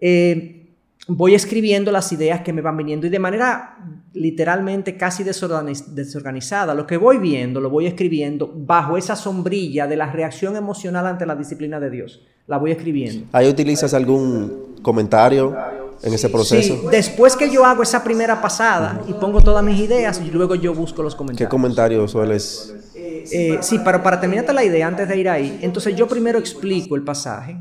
Eh, 0.02 0.63
voy 1.08 1.36
escribiendo 1.36 1.92
las 1.92 2.12
ideas 2.12 2.42
que 2.42 2.54
me 2.54 2.62
van 2.62 2.78
viniendo 2.78 3.08
y 3.08 3.10
de 3.10 3.20
manera 3.20 3.78
literalmente 4.14 4.96
casi 4.96 5.24
desorganizada. 5.24 6.74
Lo 6.74 6.88
que 6.88 6.98
voy 6.98 7.18
viendo 7.18 7.60
lo 7.60 7.70
voy 7.70 7.88
escribiendo 7.88 8.52
bajo 8.56 8.98
esa 8.98 9.16
sombrilla 9.16 9.88
de 9.88 9.98
la 9.98 10.12
reacción 10.12 10.56
emocional 10.56 11.06
ante 11.08 11.26
la 11.26 11.36
disciplina 11.36 11.80
de 11.80 11.90
Dios. 11.90 12.22
La 12.48 12.58
voy 12.58 12.72
escribiendo. 12.72 13.28
¿Ahí 13.32 13.50
utilizas 13.50 13.94
algún 13.94 14.76
comentario 14.82 15.56
en 16.04 16.14
ese 16.14 16.30
proceso? 16.30 16.76
Sí, 16.76 16.88
después 16.92 17.36
que 17.36 17.50
yo 17.50 17.66
hago 17.66 17.84
esa 17.84 18.04
primera 18.04 18.42
pasada 18.42 19.02
y 19.08 19.14
pongo 19.14 19.42
todas 19.42 19.64
mis 19.64 19.80
ideas, 19.80 20.22
y 20.26 20.30
luego 20.32 20.56
yo 20.56 20.74
busco 20.74 21.02
los 21.02 21.16
comentarios. 21.16 21.48
¿Qué 21.48 21.50
comentarios 21.50 22.12
sueles...? 22.12 22.76
Eh, 22.96 23.60
sí, 23.62 23.80
pero 23.86 24.04
para 24.04 24.20
terminarte 24.20 24.52
la 24.52 24.66
idea, 24.66 24.86
antes 24.86 25.08
de 25.08 25.18
ir 25.18 25.30
ahí, 25.30 25.60
entonces 25.62 25.96
yo 25.96 26.10
primero 26.10 26.38
explico 26.38 26.98
el 26.98 27.04
pasaje 27.04 27.56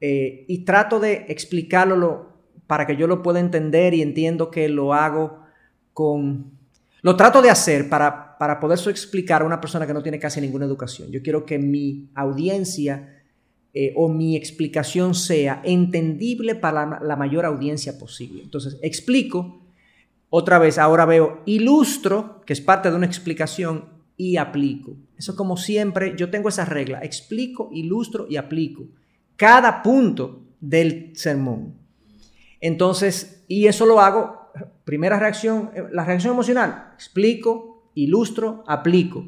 eh, 0.00 0.46
y 0.48 0.64
trato 0.64 0.98
de 0.98 1.26
explicarlo 1.28 2.31
para 2.66 2.86
que 2.86 2.96
yo 2.96 3.06
lo 3.06 3.22
pueda 3.22 3.40
entender 3.40 3.94
y 3.94 4.02
entiendo 4.02 4.50
que 4.50 4.68
lo 4.68 4.94
hago 4.94 5.40
con... 5.92 6.52
Lo 7.02 7.16
trato 7.16 7.42
de 7.42 7.50
hacer 7.50 7.88
para, 7.88 8.38
para 8.38 8.60
poder 8.60 8.78
explicar 8.88 9.42
a 9.42 9.44
una 9.44 9.60
persona 9.60 9.86
que 9.86 9.94
no 9.94 10.02
tiene 10.02 10.18
casi 10.18 10.40
ninguna 10.40 10.66
educación. 10.66 11.10
Yo 11.10 11.22
quiero 11.22 11.44
que 11.44 11.58
mi 11.58 12.08
audiencia 12.14 13.22
eh, 13.74 13.92
o 13.96 14.08
mi 14.08 14.36
explicación 14.36 15.14
sea 15.14 15.60
entendible 15.64 16.54
para 16.54 17.00
la, 17.00 17.16
mayor 17.16 17.44
audiencia 17.44 17.98
posible. 17.98 18.42
Entonces, 18.42 18.78
explico, 18.82 19.60
otra 20.30 20.58
vez, 20.58 20.78
ahora 20.78 21.04
veo, 21.04 21.42
ilustro, 21.46 22.42
que 22.46 22.52
es 22.52 22.60
parte 22.60 22.90
de 22.90 22.96
una 22.96 23.06
explicación, 23.06 23.86
y 24.16 24.36
aplico. 24.36 24.94
Eso 25.16 25.34
como 25.34 25.56
siempre, 25.56 26.14
yo 26.16 26.30
tengo 26.30 26.48
esa 26.48 26.64
regla, 26.64 27.00
explico, 27.02 27.70
ilustro 27.72 28.26
y 28.28 28.36
aplico 28.36 28.86
cada 29.42 29.82
punto 29.82 30.44
del 30.60 31.10
sermón. 31.16 31.74
Entonces, 32.62 33.44
y 33.48 33.66
eso 33.66 33.84
lo 33.84 34.00
hago, 34.00 34.50
primera 34.84 35.18
reacción, 35.18 35.70
eh, 35.74 35.84
la 35.90 36.04
reacción 36.04 36.32
emocional, 36.32 36.92
explico, 36.94 37.90
ilustro, 37.94 38.62
aplico. 38.68 39.26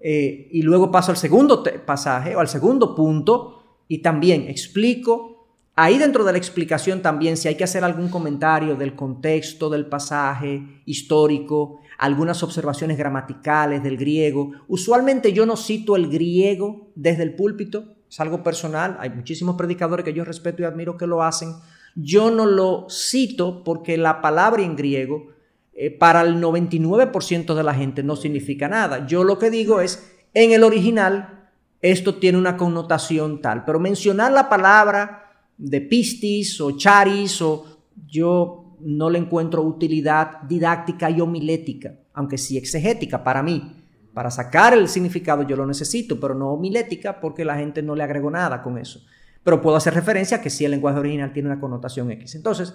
Eh, 0.00 0.48
y 0.50 0.62
luego 0.62 0.90
paso 0.90 1.12
al 1.12 1.16
segundo 1.16 1.62
pasaje 1.86 2.34
o 2.36 2.40
al 2.40 2.48
segundo 2.48 2.94
punto 2.94 3.62
y 3.86 3.98
también 3.98 4.48
explico. 4.48 5.36
Ahí 5.76 5.98
dentro 5.98 6.24
de 6.24 6.32
la 6.32 6.38
explicación 6.38 7.00
también 7.00 7.36
si 7.36 7.46
hay 7.46 7.54
que 7.54 7.62
hacer 7.62 7.84
algún 7.84 8.08
comentario 8.08 8.74
del 8.74 8.96
contexto 8.96 9.70
del 9.70 9.86
pasaje 9.86 10.82
histórico, 10.84 11.78
algunas 11.98 12.42
observaciones 12.42 12.98
gramaticales 12.98 13.84
del 13.84 13.96
griego. 13.96 14.50
Usualmente 14.66 15.32
yo 15.32 15.46
no 15.46 15.56
cito 15.56 15.94
el 15.94 16.08
griego 16.08 16.88
desde 16.96 17.22
el 17.22 17.36
púlpito, 17.36 17.94
es 18.10 18.18
algo 18.18 18.42
personal, 18.42 18.96
hay 18.98 19.10
muchísimos 19.10 19.54
predicadores 19.54 20.04
que 20.04 20.12
yo 20.12 20.24
respeto 20.24 20.62
y 20.62 20.64
admiro 20.64 20.96
que 20.96 21.06
lo 21.06 21.22
hacen, 21.22 21.50
yo 21.94 22.30
no 22.30 22.46
lo 22.46 22.86
cito 22.90 23.64
porque 23.64 23.96
la 23.96 24.20
palabra 24.20 24.62
en 24.62 24.76
griego 24.76 25.28
eh, 25.74 25.90
para 25.90 26.22
el 26.22 26.40
99% 26.40 27.54
de 27.54 27.62
la 27.62 27.74
gente 27.74 28.02
no 28.02 28.16
significa 28.16 28.68
nada. 28.68 29.06
Yo 29.06 29.24
lo 29.24 29.38
que 29.38 29.50
digo 29.50 29.80
es, 29.80 30.12
en 30.34 30.52
el 30.52 30.64
original, 30.64 31.50
esto 31.80 32.16
tiene 32.16 32.38
una 32.38 32.56
connotación 32.56 33.40
tal, 33.40 33.64
pero 33.64 33.78
mencionar 33.78 34.32
la 34.32 34.48
palabra 34.48 35.30
de 35.56 35.80
pistis 35.80 36.60
o 36.60 36.76
charis 36.76 37.42
o 37.42 37.78
yo 38.06 38.76
no 38.80 39.10
le 39.10 39.18
encuentro 39.18 39.62
utilidad 39.62 40.42
didáctica 40.42 41.10
y 41.10 41.20
homilética, 41.20 41.94
aunque 42.14 42.38
sí 42.38 42.56
exegética 42.56 43.24
para 43.24 43.42
mí. 43.42 43.74
Para 44.14 44.30
sacar 44.30 44.74
el 44.74 44.88
significado 44.88 45.42
yo 45.42 45.56
lo 45.56 45.66
necesito, 45.66 46.18
pero 46.18 46.34
no 46.34 46.52
homilética 46.52 47.20
porque 47.20 47.44
la 47.44 47.56
gente 47.56 47.82
no 47.82 47.94
le 47.94 48.02
agregó 48.02 48.30
nada 48.30 48.62
con 48.62 48.78
eso 48.78 49.00
pero 49.48 49.62
puedo 49.62 49.78
hacer 49.78 49.94
referencia 49.94 50.36
a 50.36 50.42
que 50.42 50.50
si 50.50 50.66
el 50.66 50.72
lenguaje 50.72 50.98
original 50.98 51.32
tiene 51.32 51.48
una 51.48 51.58
connotación 51.58 52.10
X. 52.10 52.34
Entonces, 52.34 52.74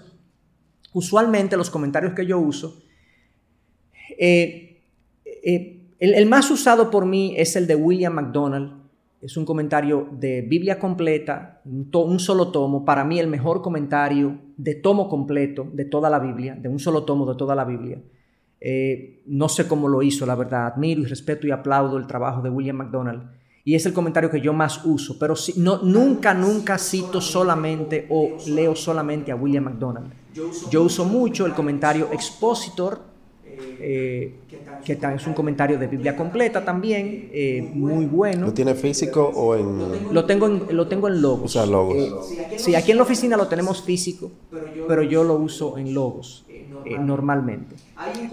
usualmente 0.92 1.56
los 1.56 1.70
comentarios 1.70 2.14
que 2.14 2.26
yo 2.26 2.40
uso, 2.40 2.82
eh, 4.18 4.82
eh, 5.24 5.92
el, 6.00 6.26
más 6.26 6.50
usado 6.50 6.90
por 6.90 7.06
mí 7.06 7.36
es 7.38 7.56
el 7.56 7.68
de 7.68 7.76
William 7.76 8.14
MacDonald. 8.14 8.74
Es 9.22 9.38
un 9.38 9.46
comentario 9.46 10.10
de 10.14 10.42
Biblia 10.42 10.80
completa, 10.80 11.62
un, 11.64 12.20
solo 12.20 12.48
tomo. 12.48 12.84
Para 12.84 13.06
mí 13.06 13.20
el 13.20 13.28
mejor 13.28 13.62
comentario 13.62 14.40
de 14.58 14.74
tomo 14.74 15.08
completo 15.10 15.70
de 15.72 15.86
toda 15.86 16.10
la 16.10 16.18
Biblia, 16.18 16.56
de 16.56 16.70
un 16.70 16.80
solo 16.80 17.04
tomo 17.04 17.32
de 17.32 17.38
toda 17.38 17.54
la 17.54 17.66
Biblia. 17.66 18.02
Eh, 18.60 19.22
no 19.28 19.48
sé 19.48 19.68
cómo 19.68 19.88
lo 19.88 20.02
hizo, 20.02 20.26
la 20.26 20.34
verdad. 20.34 20.66
Admiro 20.66 21.02
y 21.02 21.06
respeto 21.06 21.46
y 21.46 21.52
aplaudo 21.52 21.98
el 21.98 22.08
trabajo 22.08 22.42
de 22.42 22.50
William 22.50 22.78
MacDonald 22.78 23.43
y 23.66 23.76
es 23.76 23.86
el 23.86 23.94
comentario 23.94 24.30
que 24.30 24.42
yo 24.42 24.52
más 24.52 24.84
uso, 24.84 25.18
pero 25.18 25.36
no, 25.56 25.82
nunca, 25.84 26.34
nunca 26.34 26.78
cito 26.78 27.22
solamente 27.22 28.08
o 28.10 28.38
leo 28.48 28.76
solamente 28.76 29.32
a 29.32 29.36
William 29.36 29.64
McDonald. 29.66 30.12
Yo 30.70 30.84
uso 30.84 31.06
mucho 31.06 31.46
el 31.46 31.54
comentario 31.54 32.10
expositor, 32.12 33.00
eh, 33.80 34.36
que 34.84 34.94
es 35.16 35.28
un 35.28 35.34
comentario 35.34 35.78
de 35.78 35.88
Biblia 35.88 36.16
completa 36.16 36.66
también, 36.66 37.30
eh, 37.32 37.72
muy 37.74 38.06
bueno. 38.06 38.48
¿Lo 38.48 38.54
tiene 38.54 38.76
físico 38.76 39.32
o 39.34 39.56
en...? 39.56 40.14
Lo 40.14 40.26
tengo 40.26 40.48
en, 40.48 40.76
lo 40.76 40.88
tengo 40.88 41.08
en 41.08 41.22
logos. 41.22 41.46
O 41.46 41.48
sea, 41.48 41.66
logos. 41.66 41.96
Eh, 42.32 42.58
sí, 42.58 42.76
aquí 42.76 42.92
en 42.92 42.98
la 42.98 43.04
oficina 43.04 43.38
lo 43.38 43.48
tenemos 43.48 43.82
físico, 43.82 44.32
pero 44.88 45.04
yo 45.04 45.24
lo 45.24 45.36
uso 45.36 45.78
en 45.78 45.94
logos 45.94 46.46
normalmente. 47.00 47.76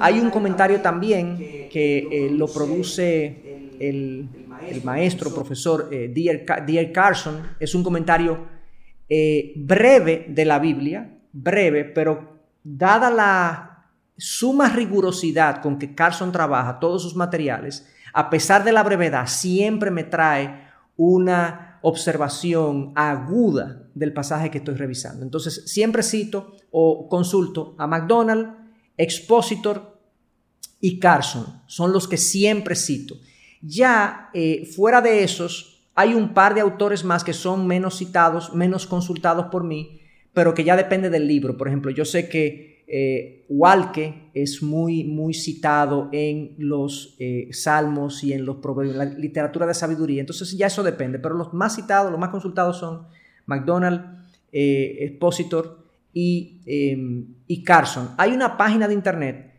Hay 0.01 0.19
un 0.19 0.31
comentario 0.31 0.81
también 0.81 1.37
que 1.37 2.29
lo 2.33 2.49
produce 2.49 3.61
el 3.79 4.29
el 4.69 4.85
maestro, 4.85 5.35
profesor 5.35 5.89
eh, 5.91 6.13
D.R. 6.13 6.93
Carson, 6.93 7.55
es 7.59 7.75
un 7.75 7.83
comentario 7.83 8.47
eh, 9.09 9.53
breve 9.57 10.27
de 10.29 10.45
la 10.45 10.59
Biblia, 10.59 11.19
breve, 11.33 11.85
pero 11.85 12.41
dada 12.63 13.11
la 13.11 13.89
suma 14.17 14.69
rigurosidad 14.69 15.63
con 15.63 15.79
que 15.79 15.95
Carson 15.95 16.31
trabaja 16.31 16.79
todos 16.79 17.03
sus 17.03 17.17
materiales, 17.17 17.87
a 18.13 18.29
pesar 18.29 18.65
de 18.65 18.73
la 18.73 18.83
brevedad, 18.83 19.27
siempre 19.27 19.91
me 19.91 20.05
trae 20.05 20.69
una 20.97 21.79
observación 21.83 22.93
aguda 22.95 23.89
del 23.95 24.13
pasaje 24.13 24.51
que 24.51 24.59
estoy 24.59 24.75
revisando. 24.75 25.25
Entonces, 25.25 25.63
siempre 25.67 26.03
cito 26.03 26.57
o 26.71 27.09
consulto 27.09 27.75
a 27.79 27.87
MacDonald, 27.87 28.55
Expositor 28.97 29.99
y 30.81 30.99
Carson. 30.99 31.63
Son 31.67 31.93
los 31.93 32.07
que 32.07 32.17
siempre 32.17 32.75
cito. 32.75 33.17
Ya 33.61 34.31
eh, 34.33 34.67
fuera 34.75 35.01
de 35.01 35.23
esos, 35.23 35.87
hay 35.95 36.15
un 36.15 36.33
par 36.33 36.55
de 36.55 36.63
autores 36.63 37.05
más 37.05 37.25
que 37.25 37.35
son 37.35 37.67
menos 37.67 37.99
citados, 37.99 38.55
menos 38.55 38.87
consultados 38.87 39.47
por 39.47 39.65
mí, 39.65 40.01
pero 40.33 40.55
que 40.55 40.65
ya 40.65 40.77
depende 40.77 41.11
del 41.11 41.29
libro. 41.29 41.57
Por 41.57 41.69
ejemplo, 41.69 41.91
yo 41.91 42.05
sé 42.05 42.29
que 42.29 42.85
eh, 42.87 43.45
Walke 43.49 44.31
es 44.33 44.63
muy, 44.63 45.05
muy 45.05 45.35
citado 45.35 46.09
en 46.11 46.55
los 46.57 47.17
eh, 47.19 47.49
salmos 47.53 48.25
y 48.25 48.33
en 48.33 48.47
los 48.47 48.57
proverbios, 48.57 48.97
la 48.97 49.05
literatura 49.05 49.67
de 49.67 49.75
sabiduría. 49.75 50.21
Entonces 50.21 50.57
ya 50.57 50.69
eso 50.69 50.83
depende, 50.83 51.19
pero 51.19 51.35
los 51.35 51.53
más 51.53 51.77
citados, 51.77 52.11
los 52.11 52.21
más 52.21 52.31
consultados 52.31 52.79
son 52.79 53.09
MacDonald, 53.47 54.21
Expositor 54.53 55.87
em, 56.15 57.27
y 57.47 57.63
Carson. 57.63 58.15
Hay 58.17 58.33
una 58.33 58.57
página 58.57 58.89
de 58.89 58.95
internet 58.95 59.53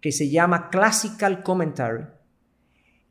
que 0.00 0.12
se 0.12 0.28
llama 0.28 0.68
Classical 0.68 1.42
Commentary 1.42 2.04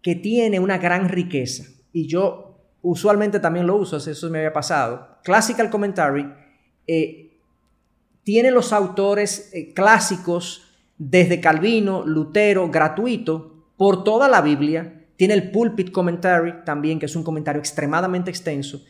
que 0.04 0.16
tiene 0.16 0.60
una 0.60 0.78
gran 0.78 1.10
riqueza. 1.10 1.64
Y 1.92 2.08
yo 2.08 2.60
usualmente 2.84 3.40
también 3.40 3.66
lo 3.66 3.78
uso, 3.78 3.98
eso 3.98 4.30
me 4.30 4.40
había 4.40 4.54
pasado. 4.54 5.18
Classical 5.24 5.72
Commentary 5.72 6.32
eh, 6.86 7.32
tiene 8.24 8.52
los 8.52 8.74
autores 8.74 9.50
eh, 9.54 9.74
clásicos 9.74 10.70
desde 10.98 11.40
Calvino, 11.40 12.06
Lutero, 12.06 12.70
gratuito, 12.70 13.72
por 13.78 14.04
toda 14.04 14.28
la 14.28 14.42
Biblia. 14.42 15.06
Tiene 15.16 15.34
el 15.34 15.52
Pulpit 15.52 15.92
Commentary 15.92 16.64
también, 16.66 17.00
que 17.00 17.06
es 17.06 17.16
un 17.16 17.24
comentario 17.24 17.60
extremadamente 17.60 18.30
extenso. 18.30 18.84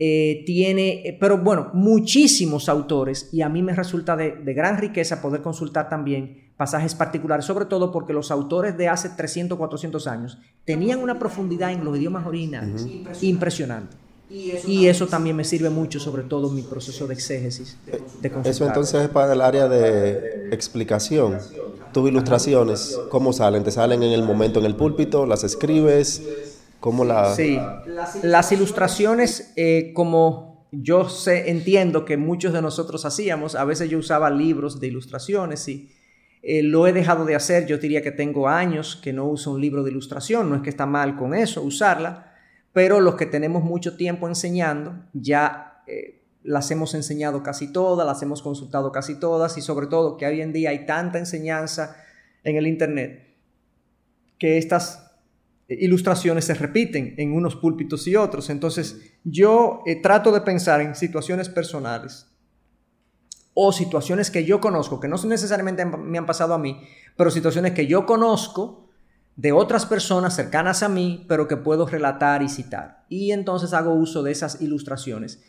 Eh, 0.00 0.44
tiene, 0.46 1.16
pero 1.18 1.38
bueno, 1.38 1.70
muchísimos 1.74 2.68
autores 2.68 3.30
y 3.32 3.42
a 3.42 3.48
mí 3.48 3.62
me 3.62 3.74
resulta 3.74 4.16
de, 4.16 4.36
de 4.36 4.54
gran 4.54 4.78
riqueza 4.78 5.20
poder 5.20 5.42
consultar 5.42 5.88
también 5.88 6.52
pasajes 6.56 6.94
particulares, 6.94 7.44
sobre 7.44 7.64
todo 7.64 7.90
porque 7.90 8.12
los 8.12 8.30
autores 8.30 8.76
de 8.76 8.88
hace 8.88 9.08
300, 9.08 9.56
400 9.56 10.06
años 10.06 10.38
tenían 10.64 11.00
una 11.00 11.18
profundidad 11.18 11.72
en 11.72 11.84
los 11.84 11.96
idiomas 11.96 12.26
originales 12.26 12.86
impresionante. 13.22 13.96
Y 14.30 14.86
eso, 14.86 15.06
también 15.06 15.34
me 15.36 15.44
sirve 15.44 15.70
mucho, 15.70 15.98
sobre 15.98 16.22
todo 16.22 16.48
en 16.48 16.56
mi 16.56 16.62
proceso 16.62 17.06
de 17.06 17.14
exégesis. 17.14 17.78
De, 18.20 18.30
eso 18.44 18.66
entonces 18.66 19.04
es 19.04 19.08
para 19.08 19.32
el 19.32 19.40
área 19.40 19.68
de 19.68 20.48
explicación. 20.52 21.38
Tus 21.92 22.10
ilustraciones, 22.10 22.98
¿cómo 23.08 23.32
salen? 23.32 23.64
¿Te 23.64 23.70
salen 23.70 24.02
en 24.02 24.12
el 24.12 24.22
momento 24.22 24.58
en 24.58 24.66
el 24.66 24.76
púlpito? 24.76 25.24
¿Las 25.24 25.44
escribes? 25.44 26.22
¿Cómo 26.80 27.04
la...? 27.04 27.34
Sí, 27.34 27.58
las 28.22 28.52
ilustraciones, 28.52 29.52
eh, 29.56 29.92
como 29.94 30.48
yo 30.70 31.08
sé, 31.08 31.50
entiendo 31.50 32.04
que 32.04 32.16
muchos 32.16 32.52
de 32.52 32.62
nosotros 32.62 33.04
hacíamos, 33.04 33.54
a 33.54 33.64
veces 33.64 33.88
yo 33.88 33.98
usaba 33.98 34.30
libros 34.30 34.80
de 34.80 34.88
ilustraciones 34.88 35.66
y 35.68 35.90
eh, 36.42 36.62
lo 36.62 36.86
he 36.86 36.92
dejado 36.92 37.24
de 37.24 37.34
hacer, 37.34 37.66
yo 37.66 37.78
diría 37.78 38.02
que 38.02 38.12
tengo 38.12 38.48
años 38.48 38.96
que 38.96 39.12
no 39.12 39.24
uso 39.24 39.52
un 39.52 39.60
libro 39.60 39.82
de 39.82 39.90
ilustración, 39.90 40.50
no 40.50 40.56
es 40.56 40.62
que 40.62 40.70
está 40.70 40.86
mal 40.86 41.16
con 41.16 41.34
eso, 41.34 41.62
usarla, 41.62 42.34
pero 42.72 43.00
los 43.00 43.16
que 43.16 43.26
tenemos 43.26 43.64
mucho 43.64 43.96
tiempo 43.96 44.28
enseñando, 44.28 44.94
ya 45.14 45.82
eh, 45.86 46.22
las 46.42 46.70
hemos 46.70 46.94
enseñado 46.94 47.42
casi 47.42 47.72
todas, 47.72 48.06
las 48.06 48.22
hemos 48.22 48.42
consultado 48.42 48.92
casi 48.92 49.18
todas 49.18 49.56
y 49.58 49.62
sobre 49.62 49.86
todo 49.86 50.16
que 50.16 50.26
hoy 50.26 50.42
en 50.42 50.52
día 50.52 50.70
hay 50.70 50.86
tanta 50.86 51.18
enseñanza 51.18 51.96
en 52.44 52.56
el 52.56 52.66
Internet 52.66 53.26
que 54.38 54.58
estas 54.58 55.07
ilustraciones 55.68 56.46
se 56.46 56.54
repiten 56.54 57.14
en 57.18 57.32
unos 57.32 57.56
púlpitos 57.56 58.06
y 58.06 58.16
otros. 58.16 58.50
Entonces 58.50 59.12
yo 59.24 59.82
eh, 59.86 59.96
trato 59.96 60.32
de 60.32 60.40
pensar 60.40 60.80
en 60.80 60.94
situaciones 60.94 61.48
personales 61.48 62.26
o 63.54 63.72
situaciones 63.72 64.30
que 64.30 64.44
yo 64.44 64.60
conozco, 64.60 65.00
que 65.00 65.08
no 65.08 65.16
necesariamente 65.24 65.84
me 65.84 66.18
han 66.18 66.26
pasado 66.26 66.54
a 66.54 66.58
mí, 66.58 66.80
pero 67.16 67.30
situaciones 67.30 67.72
que 67.72 67.86
yo 67.86 68.06
conozco 68.06 68.88
de 69.34 69.52
otras 69.52 69.86
personas 69.86 70.34
cercanas 70.34 70.82
a 70.82 70.88
mí, 70.88 71.24
pero 71.28 71.46
que 71.46 71.56
puedo 71.56 71.86
relatar 71.86 72.42
y 72.42 72.48
citar. 72.48 73.04
Y 73.08 73.32
entonces 73.32 73.72
hago 73.72 73.94
uso 73.94 74.22
de 74.22 74.32
esas 74.32 74.60
ilustraciones. 74.60 75.42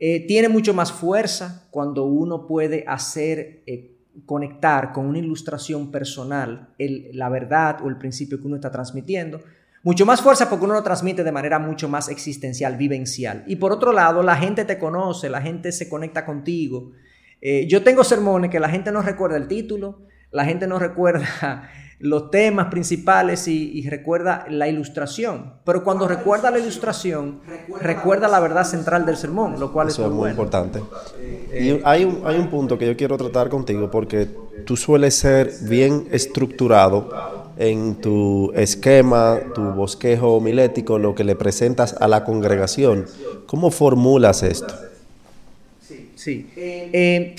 Eh, 0.00 0.26
tiene 0.26 0.48
mucho 0.48 0.74
más 0.74 0.92
fuerza 0.92 1.66
cuando 1.70 2.04
uno 2.04 2.46
puede 2.46 2.84
hacer, 2.86 3.62
eh, 3.66 3.96
conectar 4.26 4.92
con 4.92 5.06
una 5.06 5.18
ilustración 5.18 5.90
personal 5.90 6.74
la 6.78 7.28
verdad 7.28 7.80
o 7.82 7.88
el 7.88 7.98
principio 7.98 8.40
que 8.40 8.46
uno 8.46 8.56
está 8.56 8.70
transmitiendo. 8.70 9.40
Mucho 9.84 10.04
más 10.04 10.20
fuerza 10.20 10.50
porque 10.50 10.64
uno 10.64 10.74
lo 10.74 10.82
transmite 10.82 11.22
de 11.22 11.32
manera 11.32 11.58
mucho 11.58 11.88
más 11.88 12.08
existencial, 12.08 12.76
vivencial. 12.76 13.44
Y 13.46 13.56
por 13.56 13.72
otro 13.72 13.92
lado, 13.92 14.22
la 14.22 14.36
gente 14.36 14.64
te 14.64 14.78
conoce, 14.78 15.28
la 15.28 15.40
gente 15.40 15.70
se 15.70 15.88
conecta 15.88 16.26
contigo. 16.26 16.92
Eh, 17.40 17.66
yo 17.68 17.82
tengo 17.84 18.02
sermones 18.02 18.50
que 18.50 18.58
la 18.58 18.68
gente 18.68 18.90
no 18.90 19.02
recuerda 19.02 19.36
el 19.36 19.46
título, 19.46 20.00
la 20.32 20.44
gente 20.44 20.66
no 20.66 20.80
recuerda 20.80 21.70
los 22.00 22.30
temas 22.30 22.66
principales 22.66 23.46
y, 23.46 23.88
recuerda 23.88 24.46
la 24.50 24.66
ilustración. 24.66 25.54
Pero 25.64 25.84
cuando 25.84 26.08
recuerda 26.08 26.50
la 26.50 26.58
ilustración, 26.58 27.40
recuerda 27.80 28.26
la 28.26 28.40
verdad 28.40 28.64
central 28.64 29.06
del 29.06 29.16
sermón, 29.16 29.60
lo 29.60 29.72
cual 29.72 29.88
es 29.88 29.98
muy, 30.00 30.30
importante. 30.30 30.82
Y 31.56 31.80
hay 31.84 32.04
un, 32.04 32.22
hay 32.24 32.36
un 32.36 32.48
punto 32.50 32.76
que 32.76 32.86
yo 32.86 32.96
quiero 32.96 33.16
tratar 33.16 33.48
contigo 33.48 33.90
porque 33.90 34.28
tú 34.64 34.76
sueles 34.76 35.14
ser 35.14 35.52
bien 35.62 36.08
estructurado 36.10 37.37
en 37.58 37.96
tu 37.96 38.52
esquema, 38.54 39.40
tu 39.54 39.62
bosquejo 39.72 40.34
homilético, 40.36 40.98
lo 40.98 41.14
que 41.14 41.24
le 41.24 41.34
presentas 41.34 41.94
a 42.00 42.06
la 42.06 42.24
congregación. 42.24 43.06
¿Cómo 43.46 43.70
formulas 43.70 44.42
esto? 44.42 44.74
Sí, 46.14 46.50
eh, 46.56 47.34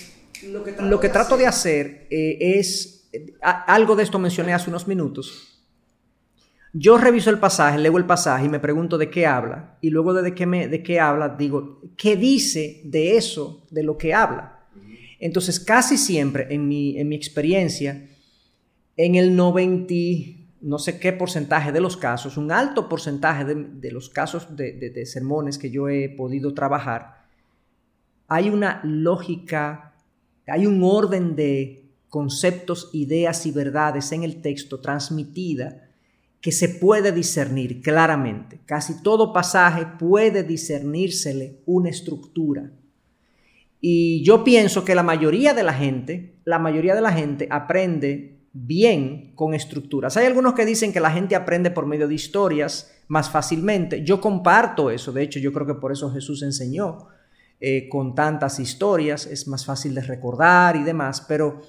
lo, 0.80 1.00
que 1.00 1.10
trato 1.10 1.38
de 1.38 1.48
hacer 1.48 2.08
eh, 2.10 2.38
es 2.40 3.08
algo 3.42 3.96
de 3.96 4.04
esto 4.04 4.20
mencioné 4.20 4.54
hace 4.54 4.70
unos 4.70 4.88
minutos. 4.88 5.60
Yo 6.74 6.98
reviso 6.98 7.30
el 7.30 7.40
pasaje, 7.40 7.80
leo 7.80 7.98
el 7.98 8.06
pasaje 8.06 8.46
y 8.46 8.50
me 8.50 8.60
pregunto 8.60 8.98
de 8.98 9.10
qué 9.10 9.26
habla. 9.26 9.78
Y 9.82 9.90
luego 9.90 10.14
de 10.14 10.36
qué, 10.36 10.46
me, 10.46 10.68
de 10.68 10.84
qué 10.84 11.00
habla, 11.00 11.30
digo, 11.30 11.82
¿qué 11.98 12.16
dice 12.16 12.82
de 12.84 13.18
eso, 13.18 13.66
de 13.72 13.84
lo 13.84 13.98
que 13.98 14.14
habla? 14.14 14.68
Entonces, 15.20 15.60
casi 15.60 15.98
siempre 15.98 16.48
en 16.50 16.68
mi, 16.68 16.98
en 17.00 17.10
mi 17.10 17.16
experiencia, 17.16 18.09
en 19.02 19.16
el 19.16 19.34
90, 19.34 19.94
no 20.60 20.78
sé 20.78 21.00
qué 21.00 21.14
porcentaje 21.14 21.72
de 21.72 21.80
los 21.80 21.96
casos, 21.96 22.36
un 22.36 22.52
alto 22.52 22.90
porcentaje 22.90 23.46
de, 23.46 23.92
los 23.94 24.10
casos 24.10 24.58
de, 24.58 24.74
de 24.74 25.06
sermones 25.06 25.58
que 25.58 25.72
yo 25.72 25.88
he 25.88 26.10
podido 26.10 26.54
trabajar, 26.54 27.26
hay 28.28 28.50
una 28.50 28.82
lógica, 28.84 29.94
hay 30.46 30.68
un 30.68 30.84
orden 30.84 31.38
de 31.38 31.86
conceptos, 32.10 32.90
ideas 32.92 33.46
y 33.46 33.54
verdades 33.54 34.12
en 34.12 34.24
el 34.24 34.42
texto 34.42 34.82
transmitida 34.82 35.88
que 36.42 36.52
se 36.52 36.68
puede 36.68 37.14
discernir 37.14 37.82
claramente. 37.82 38.60
Casi 38.66 39.02
todo 39.02 39.32
pasaje 39.32 39.88
puede 39.98 40.44
discernírsele 40.44 41.62
una 41.66 41.90
estructura. 41.90 42.70
Y 43.80 44.26
yo 44.26 44.44
pienso 44.44 44.84
que 44.84 44.94
la 44.94 45.04
mayoría 45.04 45.54
de 45.54 45.64
la 45.64 45.74
gente, 45.74 46.36
la 46.44 46.60
mayoría 46.60 46.96
de 46.96 47.02
la 47.02 47.14
gente 47.14 47.48
aprende 47.50 48.39
bien 48.54 49.34
con 49.36 49.54
estructuras. 49.54 50.18
Hay 50.18 50.26
algunos 50.26 50.54
que 50.54 50.66
dicen 50.66 50.92
que 50.92 51.00
la 51.00 51.12
gente 51.12 51.36
aprende 51.36 51.72
por 51.72 51.86
medio 51.86 52.08
de 52.08 52.16
historias 52.16 52.92
más 53.08 53.30
fácilmente. 53.30 54.04
Yo 54.04 54.20
comparto 54.20 54.90
eso. 54.90 55.12
De 55.12 55.24
hecho, 55.24 55.40
yo 55.40 55.54
creo 55.54 55.68
que 55.68 55.76
por 55.76 55.92
eso 55.92 56.12
Jesús 56.12 56.42
enseñó 56.44 57.08
eh, 57.60 57.90
con 57.90 58.16
tantas 58.16 58.60
historias. 58.60 59.26
Es 59.26 59.48
más 59.48 59.66
fácil 59.66 59.96
de 59.96 60.02
recordar 60.02 60.76
y 60.76 60.84
demás. 60.84 61.22
Pero 61.28 61.62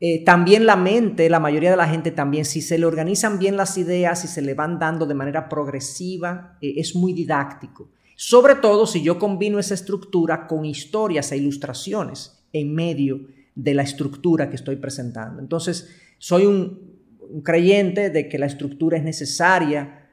eh, 0.00 0.24
también 0.24 0.66
la 0.66 0.76
mente, 0.76 1.30
la 1.30 1.40
mayoría 1.40 1.70
de 1.70 1.76
la 1.76 1.88
gente 1.88 2.10
también, 2.10 2.44
si 2.44 2.60
se 2.60 2.78
le 2.78 2.86
organizan 2.86 3.38
bien 3.38 3.56
las 3.56 3.78
ideas 3.78 4.24
y 4.24 4.28
se 4.28 4.42
le 4.42 4.54
van 4.54 4.78
dando 4.78 5.06
de 5.06 5.14
manera 5.14 5.48
progresiva, 5.48 6.58
eh, 6.60 6.74
es 6.76 6.94
muy 6.94 7.12
didáctico. 7.12 7.88
Sobre 8.16 8.54
todo 8.54 8.86
si 8.86 9.02
yo 9.02 9.18
combino 9.18 9.58
esa 9.58 9.74
estructura 9.74 10.46
con 10.46 10.64
historias 10.64 11.32
e 11.32 11.36
ilustraciones 11.36 12.44
en 12.52 12.74
medio 12.74 13.20
de 13.54 13.74
la 13.74 13.82
estructura 13.82 14.48
que 14.50 14.56
estoy 14.56 14.76
presentando. 14.76 15.40
Entonces, 15.40 15.88
soy 16.18 16.46
un, 16.46 16.94
creyente 17.42 18.10
de 18.10 18.28
que 18.28 18.38
la 18.38 18.46
estructura 18.46 18.98
es 18.98 19.04
necesaria 19.04 20.08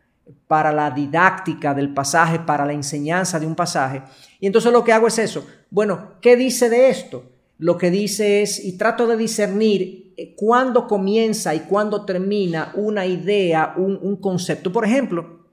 para 0.48 0.72
la 0.72 0.92
didáctica 0.92 1.74
del 1.74 1.94
pasaje, 1.94 2.40
para 2.40 2.66
la 2.66 2.74
enseñanza 2.74 3.40
de 3.40 3.46
un 3.46 3.56
pasaje. 3.56 4.02
Y 4.40 4.48
entonces 4.48 4.72
lo 4.72 4.84
que 4.84 4.94
hago 4.94 5.08
es 5.08 5.20
eso. 5.20 5.46
Bueno, 5.70 6.14
¿qué 6.22 6.36
dice 6.36 6.70
de 6.70 6.90
esto? 6.90 7.32
lo 7.62 7.78
que 7.78 7.92
dice 7.92 8.42
es, 8.42 8.66
y 8.66 8.76
trato 8.76 9.06
de 9.06 9.16
discernir 9.16 10.14
eh, 10.18 10.34
cuándo 10.36 10.88
comienza 10.88 11.54
y 11.54 11.60
cuándo 11.60 12.06
termina 12.06 12.72
una 12.74 13.06
idea, 13.06 13.76
un, 13.78 14.16
concepto. 14.16 14.72
Por 14.72 14.84
ejemplo, 14.84 15.46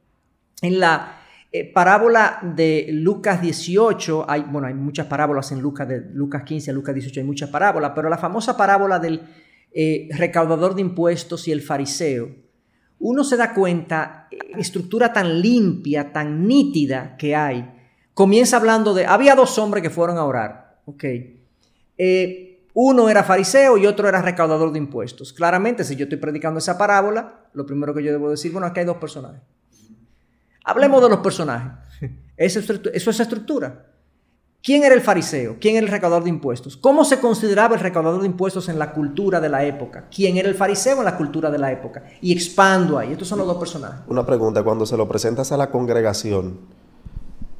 en 0.62 0.80
la 0.80 1.17
eh, 1.50 1.72
parábola 1.72 2.40
de 2.42 2.88
Lucas 2.92 3.40
18, 3.40 4.26
hay, 4.28 4.42
bueno, 4.42 4.66
hay 4.66 4.74
muchas 4.74 5.06
parábolas 5.06 5.50
en 5.52 5.60
Lucas, 5.60 5.88
de 5.88 6.00
Lucas 6.12 6.42
15 6.42 6.70
a 6.70 6.74
Lucas 6.74 6.94
18, 6.94 7.20
hay 7.20 7.26
muchas 7.26 7.50
parábolas, 7.50 7.92
pero 7.94 8.08
la 8.08 8.18
famosa 8.18 8.56
parábola 8.56 8.98
del 8.98 9.22
eh, 9.72 10.08
recaudador 10.12 10.74
de 10.74 10.82
impuestos 10.82 11.48
y 11.48 11.52
el 11.52 11.62
fariseo, 11.62 12.28
uno 13.00 13.24
se 13.24 13.36
da 13.36 13.54
cuenta, 13.54 14.28
estructura 14.58 15.12
tan 15.12 15.40
limpia, 15.40 16.12
tan 16.12 16.46
nítida 16.46 17.16
que 17.16 17.36
hay. 17.36 17.74
Comienza 18.12 18.56
hablando 18.56 18.92
de, 18.92 19.06
había 19.06 19.34
dos 19.34 19.56
hombres 19.58 19.82
que 19.82 19.90
fueron 19.90 20.18
a 20.18 20.24
orar, 20.24 20.80
ok 20.84 21.04
eh, 21.98 22.68
uno 22.74 23.08
era 23.08 23.24
fariseo 23.24 23.76
y 23.76 23.86
otro 23.86 24.08
era 24.08 24.22
recaudador 24.22 24.70
de 24.70 24.78
impuestos. 24.78 25.32
Claramente, 25.32 25.82
si 25.82 25.96
yo 25.96 26.04
estoy 26.04 26.18
predicando 26.18 26.58
esa 26.58 26.78
parábola, 26.78 27.48
lo 27.52 27.66
primero 27.66 27.92
que 27.92 28.04
yo 28.04 28.12
debo 28.12 28.30
decir, 28.30 28.52
bueno, 28.52 28.68
aquí 28.68 28.78
hay 28.80 28.86
dos 28.86 28.98
personajes. 28.98 29.40
Hablemos 30.68 31.00
de 31.00 31.08
los 31.08 31.20
personajes. 31.20 31.70
Eso 32.36 32.60
es 33.10 33.20
estructura. 33.20 33.86
¿Quién 34.62 34.84
era 34.84 34.94
el 34.94 35.00
fariseo? 35.00 35.56
¿Quién 35.58 35.76
era 35.76 35.86
el 35.86 35.90
recaudador 35.90 36.24
de 36.24 36.28
impuestos? 36.28 36.76
¿Cómo 36.76 37.06
se 37.06 37.20
consideraba 37.20 37.74
el 37.74 37.80
recaudador 37.80 38.20
de 38.20 38.26
impuestos 38.26 38.68
en 38.68 38.78
la 38.78 38.92
cultura 38.92 39.40
de 39.40 39.48
la 39.48 39.64
época? 39.64 40.08
¿Quién 40.14 40.36
era 40.36 40.46
el 40.46 40.54
fariseo 40.54 40.98
en 40.98 41.06
la 41.06 41.16
cultura 41.16 41.50
de 41.50 41.58
la 41.58 41.72
época? 41.72 42.04
Y 42.20 42.32
expando 42.32 42.98
ahí. 42.98 43.12
Estos 43.12 43.28
son 43.28 43.38
los 43.38 43.46
dos 43.46 43.56
personajes. 43.56 44.00
Una 44.08 44.26
pregunta, 44.26 44.62
cuando 44.62 44.84
se 44.84 44.98
lo 44.98 45.08
presentas 45.08 45.52
a 45.52 45.56
la 45.56 45.70
congregación, 45.70 46.58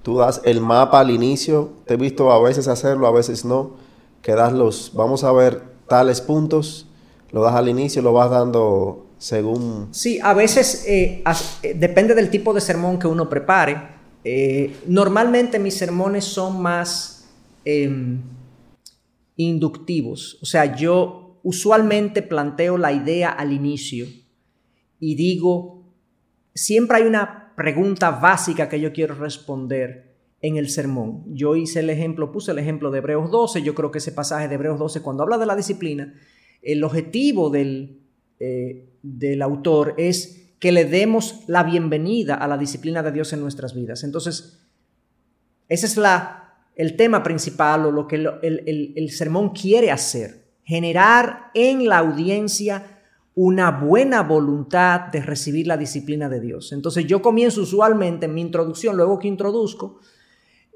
tú 0.03 0.19
das 0.19 0.43
el 0.45 0.61
mapa 0.61 1.01
al 1.01 1.11
inicio, 1.11 1.71
te 1.87 1.95
he 1.95 1.97
visto 1.97 2.31
a 2.31 2.43
veces 2.43 2.69
hacerlo, 2.69 3.07
a 3.07 3.13
veces 3.13 3.47
no 3.47 3.77
que 4.21 4.35
das 4.35 4.53
los, 4.53 4.93
vamos 4.93 5.25
a 5.25 5.33
ver 5.33 5.63
tales 5.87 6.21
puntos, 6.21 6.87
lo 7.31 7.43
das 7.43 7.55
al 7.55 7.71
inicio, 7.71 8.03
lo 8.03 8.13
vas 8.13 8.31
dando 8.31 9.08
según... 9.19 9.89
Sí, 9.91 10.19
a 10.23 10.33
veces 10.33 10.85
eh, 10.87 11.23
eh, 11.63 11.75
depende 11.75 12.15
del 12.15 12.31
tipo 12.31 12.55
de 12.55 12.61
sermón 12.61 12.99
que 12.99 13.07
uno 13.07 13.29
prepare. 13.29 13.77
Eh, 14.25 14.77
normalmente 14.87 15.59
mis 15.59 15.75
sermones 15.75 16.25
son 16.25 16.63
más 16.63 17.29
em, 17.65 18.21
inductivos, 19.37 20.39
o 20.43 20.47
sea, 20.47 20.77
yo 20.77 21.39
usualmente 21.43 22.23
planteo 22.23 22.77
la 22.77 22.93
idea 22.93 23.31
al 23.31 23.53
inicio 23.53 24.07
y 24.99 25.15
digo, 25.15 25.85
siempre 26.55 26.99
hay 26.99 27.05
una 27.05 27.53
pregunta 27.57 28.11
básica 28.11 28.69
que 28.69 28.81
yo 28.81 28.93
quiero 28.93 29.15
responder 29.15 30.17
en 30.41 30.57
el 30.57 30.69
sermón. 30.69 31.25
Yo 31.35 31.57
hice 31.57 31.81
el 31.81 31.91
ejemplo, 31.91 32.33
puse 32.33 32.53
el 32.53 32.59
ejemplo 32.59 32.91
de 32.91 32.99
Hebreos 32.99 33.31
12, 33.31 33.63
yo 33.63 33.75
creo 33.75 33.91
que 33.91 33.99
ese 33.99 34.13
pasaje 34.13 34.49
de 34.49 34.55
Hebreos 34.55 34.79
12, 34.79 35.03
cuando 35.03 35.23
habla 35.23 35.39
de 35.39 35.47
la 35.47 35.57
disciplina, 35.57 36.15
el 36.63 36.83
objetivo 36.85 37.51
del, 37.51 38.01
del 39.03 39.43
autor 39.43 39.95
es 39.99 40.53
que 40.59 40.73
le 40.73 40.85
demos 40.85 41.45
la 41.47 41.63
bienvenida 41.63 42.35
a 42.35 42.49
la 42.49 42.59
disciplina 42.59 43.03
de 43.03 43.13
Dios 43.13 43.33
en 43.33 43.41
nuestras 43.41 43.75
vidas. 43.75 44.03
Entonces, 44.05 44.61
ese 45.69 45.87
es 45.87 45.97
la, 45.97 46.55
el 46.75 46.97
tema 46.97 47.23
principal 47.23 47.87
o 47.87 47.93
lo 47.93 48.07
que 48.07 48.17
el, 48.17 48.93
el 48.97 49.11
sermón 49.11 49.51
quiere 49.51 49.91
hacer, 49.91 50.47
generar 50.65 51.51
en 51.55 51.87
la 51.87 51.99
audiencia 51.99 52.99
una 53.41 53.71
buena 53.71 54.25
voluntad 54.25 55.13
de 55.13 55.23
recibir 55.23 55.69
la 55.69 55.77
disciplina 55.77 56.29
de 56.29 56.41
Dios. 56.41 56.73
Entonces 56.73 57.07
yo 57.07 57.23
comienzo 57.23 57.63
usualmente 57.63 58.27
en 58.27 58.35
mi 58.35 58.41
introducción, 58.41 58.97
luego 58.97 59.21
que 59.21 59.29
introduzco, 59.29 60.01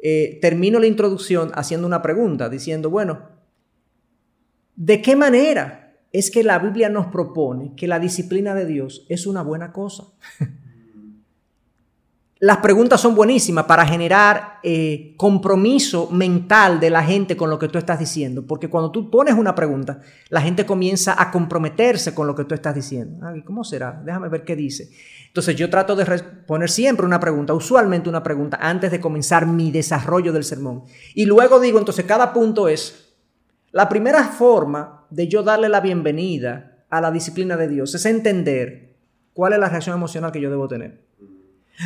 eh, 0.00 0.38
termino 0.40 0.78
la 0.78 0.86
introducción 0.86 1.50
haciendo 1.56 1.88
una 1.88 2.02
pregunta, 2.02 2.48
diciendo, 2.48 2.88
bueno, 2.88 3.30
¿de 4.76 5.02
qué 5.02 5.16
manera 5.16 5.91
es 6.12 6.30
que 6.30 6.42
la 6.42 6.58
Biblia 6.58 6.88
nos 6.88 7.06
propone 7.06 7.74
que 7.74 7.88
la 7.88 7.98
disciplina 7.98 8.54
de 8.54 8.66
Dios 8.66 9.06
es 9.08 9.26
una 9.26 9.42
buena 9.42 9.72
cosa? 9.72 10.04
las 12.42 12.56
preguntas 12.56 13.00
son 13.00 13.14
buenísimas 13.14 13.66
para 13.66 13.86
generar 13.86 14.58
eh, 14.64 15.14
compromiso 15.16 16.10
mental 16.10 16.80
de 16.80 16.90
la 16.90 17.04
gente 17.04 17.36
con 17.36 17.48
lo 17.48 17.56
que 17.56 17.68
tú 17.68 17.78
estás 17.78 18.00
diciendo, 18.00 18.44
porque 18.44 18.68
cuando 18.68 18.90
tú 18.90 19.12
pones 19.12 19.34
una 19.34 19.54
pregunta, 19.54 20.00
la 20.28 20.40
gente 20.40 20.66
comienza 20.66 21.14
a 21.22 21.30
comprometerse 21.30 22.16
con 22.16 22.26
lo 22.26 22.34
que 22.34 22.44
tú 22.44 22.56
estás 22.56 22.74
diciendo. 22.74 23.24
¿Cómo 23.44 23.62
será? 23.62 24.02
Déjame 24.04 24.28
ver 24.28 24.42
qué 24.42 24.56
dice. 24.56 24.90
Entonces 25.28 25.54
yo 25.54 25.70
trato 25.70 25.94
de 25.94 26.04
poner 26.44 26.68
siempre 26.68 27.06
una 27.06 27.20
pregunta, 27.20 27.54
usualmente 27.54 28.08
una 28.08 28.24
pregunta, 28.24 28.58
antes 28.60 28.90
de 28.90 29.00
comenzar 29.00 29.46
mi 29.46 29.70
desarrollo 29.70 30.32
del 30.32 30.42
sermón. 30.42 30.82
Y 31.14 31.26
luego 31.26 31.60
digo, 31.60 31.78
entonces 31.78 32.04
cada 32.06 32.32
punto 32.32 32.66
es, 32.66 33.14
la 33.70 33.88
primera 33.88 34.24
forma 34.24 35.01
de 35.12 35.28
yo 35.28 35.42
darle 35.42 35.68
la 35.68 35.80
bienvenida 35.80 36.84
a 36.88 37.00
la 37.00 37.10
disciplina 37.10 37.56
de 37.56 37.68
Dios 37.68 37.94
es 37.94 38.06
entender 38.06 38.94
cuál 39.34 39.52
es 39.52 39.58
la 39.58 39.68
reacción 39.68 39.94
emocional 39.94 40.32
que 40.32 40.40
yo 40.40 40.48
debo 40.50 40.68
tener. 40.68 41.00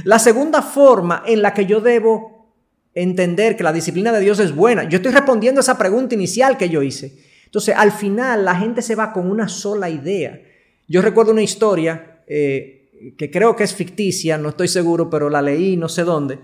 La 0.05 0.19
segunda 0.19 0.62
forma 0.62 1.23
en 1.27 1.43
la 1.43 1.53
que 1.53 1.67
yo 1.67 1.81
debo 1.81 2.55
entender 2.95 3.57
que 3.57 3.65
la 3.65 3.73
disciplina 3.73 4.12
de 4.12 4.21
Dios 4.21 4.39
es 4.39 4.55
buena, 4.55 4.85
yo 4.89 4.97
estoy 4.97 5.12
respondiendo 5.12 5.59
a 5.59 5.62
esa 5.62 5.77
pregunta 5.77 6.15
inicial 6.15 6.57
que 6.57 6.69
yo 6.69 6.83
hice. 6.83 7.19
Entonces, 7.45 7.75
al 7.77 7.93
final, 7.93 8.45
la 8.45 8.55
gente 8.55 8.81
se 8.81 8.95
va 8.95 9.12
con 9.12 9.29
una 9.31 9.49
sola 9.49 9.91
idea. 9.91 10.41
Yo 10.89 11.03
recuerdo 11.03 11.33
una 11.33 11.43
historia 11.43 12.21
eh, 12.27 13.15
que 13.19 13.31
creo 13.31 13.57
que 13.57 13.65
es 13.65 13.75
ficticia, 13.75 14.39
no 14.39 14.51
estoy 14.51 14.69
seguro, 14.69 15.11
pero 15.11 15.31
la 15.31 15.43
leí 15.43 15.77
no 15.77 15.89
sé 15.89 16.05
dónde, 16.05 16.39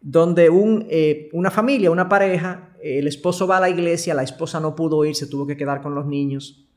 donde 0.00 0.50
un, 0.50 0.86
eh, 0.90 1.30
una 1.32 1.50
familia, 1.50 1.90
una 1.90 2.08
pareja, 2.08 2.75
el 2.86 3.06
esposo 3.08 3.46
va 3.46 3.58
a 3.58 3.60
la 3.60 3.70
iglesia, 3.70 4.14
la 4.14 4.22
esposa 4.22 4.60
no 4.60 4.76
pudo 4.76 5.04
ir, 5.04 5.14
se 5.14 5.26
tuvo 5.26 5.46
que 5.46 5.56
quedar 5.56 5.82
con 5.82 5.94
los 5.94 6.06
niños. 6.06 6.68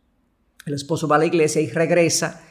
El 0.66 0.74
esposo 0.74 1.08
va 1.08 1.16
a 1.16 1.20
la 1.20 1.26
iglesia 1.26 1.62
y 1.62 1.70
regresa. 1.70 2.42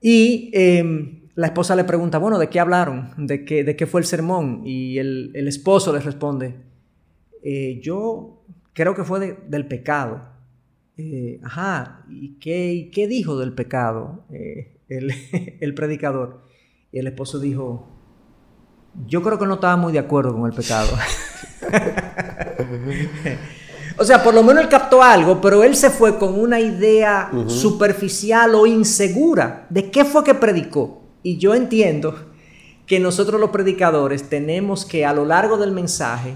Y 0.00 0.50
em, 0.52 1.28
la 1.34 1.48
esposa 1.48 1.76
le 1.76 1.84
pregunta, 1.84 2.18
bueno, 2.18 2.38
¿de 2.38 2.48
qué 2.48 2.60
hablaron? 2.60 3.12
¿De 3.16 3.44
qué, 3.44 3.64
de 3.64 3.76
qué 3.76 3.86
fue 3.86 4.00
el 4.00 4.06
sermón? 4.06 4.62
Y 4.64 4.98
el, 4.98 5.32
esposo 5.48 5.92
le 5.92 6.00
responde, 6.00 6.56
eh, 7.42 7.80
yo 7.82 8.44
creo 8.72 8.94
que 8.94 9.04
fue 9.04 9.38
del 9.48 9.66
pecado. 9.66 10.34
Eh, 10.96 11.40
ajá, 11.42 12.06
¿y 12.08 12.38
qué, 12.38 12.90
qué, 12.92 13.06
dijo 13.06 13.38
del 13.38 13.52
pecado 13.52 14.24
eh, 14.30 14.78
el, 14.88 15.12
el, 15.60 15.74
predicador? 15.74 16.42
Y 16.90 16.98
el 16.98 17.06
esposo 17.06 17.38
dijo, 17.38 17.86
yo 19.06 19.22
creo 19.22 19.38
que 19.38 19.46
no 19.46 19.54
estaba 19.54 19.76
muy 19.76 19.92
de 19.92 19.98
acuerdo 19.98 20.32
con 20.32 20.50
el 20.50 20.56
pecado. 20.56 20.88
o 23.98 24.04
sea, 24.04 24.22
por 24.22 24.34
lo 24.34 24.42
menos 24.42 24.62
él 24.62 24.68
captó 24.68 25.02
algo, 25.02 25.40
pero 25.40 25.62
él 25.64 25.76
se 25.76 25.90
fue 25.90 26.18
con 26.18 26.38
una 26.38 26.60
idea 26.60 27.30
superficial 27.46 28.54
o 28.54 28.66
insegura 28.66 29.66
de 29.70 29.90
qué 29.90 30.04
fue 30.04 30.24
que 30.24 30.34
predicó. 30.34 31.02
Y 31.22 31.38
yo 31.38 31.54
entiendo 31.54 32.14
que 32.86 33.00
nosotros 33.00 33.40
los 33.40 33.50
predicadores 33.50 34.28
tenemos 34.28 34.84
que 34.84 35.04
a 35.04 35.12
lo 35.12 35.24
largo 35.24 35.56
del 35.56 35.72
mensaje 35.72 36.34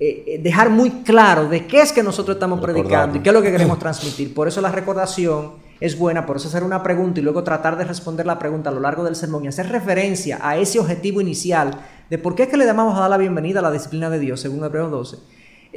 eh, 0.00 0.24
eh, 0.26 0.40
dejar 0.42 0.70
muy 0.70 0.90
claro 1.02 1.48
de 1.48 1.66
qué 1.66 1.80
es 1.80 1.92
que 1.92 2.02
nosotros 2.02 2.36
estamos 2.36 2.60
predicando 2.60 3.18
y 3.18 3.20
qué 3.20 3.30
es 3.30 3.34
lo 3.34 3.42
que 3.42 3.50
queremos 3.50 3.78
transmitir. 3.80 4.34
Por 4.34 4.48
eso 4.48 4.60
la 4.60 4.70
recordación 4.70 5.54
es 5.80 5.96
buena, 5.96 6.26
por 6.26 6.36
eso 6.36 6.48
hacer 6.48 6.64
una 6.64 6.82
pregunta 6.82 7.20
y 7.20 7.22
luego 7.22 7.44
tratar 7.44 7.76
de 7.76 7.84
responder 7.84 8.26
la 8.26 8.38
pregunta 8.38 8.70
a 8.70 8.72
lo 8.72 8.80
largo 8.80 9.04
del 9.04 9.14
sermón 9.14 9.44
y 9.44 9.48
hacer 9.48 9.68
referencia 9.68 10.38
a 10.42 10.56
ese 10.56 10.80
objetivo 10.80 11.20
inicial 11.20 11.80
de 12.10 12.18
por 12.18 12.34
qué 12.34 12.44
es 12.44 12.48
que 12.48 12.56
le 12.56 12.64
damos 12.64 12.96
a 12.96 13.00
dar 13.00 13.10
la 13.10 13.16
bienvenida 13.16 13.60
a 13.60 13.62
la 13.62 13.70
disciplina 13.70 14.10
de 14.10 14.18
Dios, 14.18 14.40
según 14.40 14.64
Hebreos 14.64 14.90
12, 14.90 15.16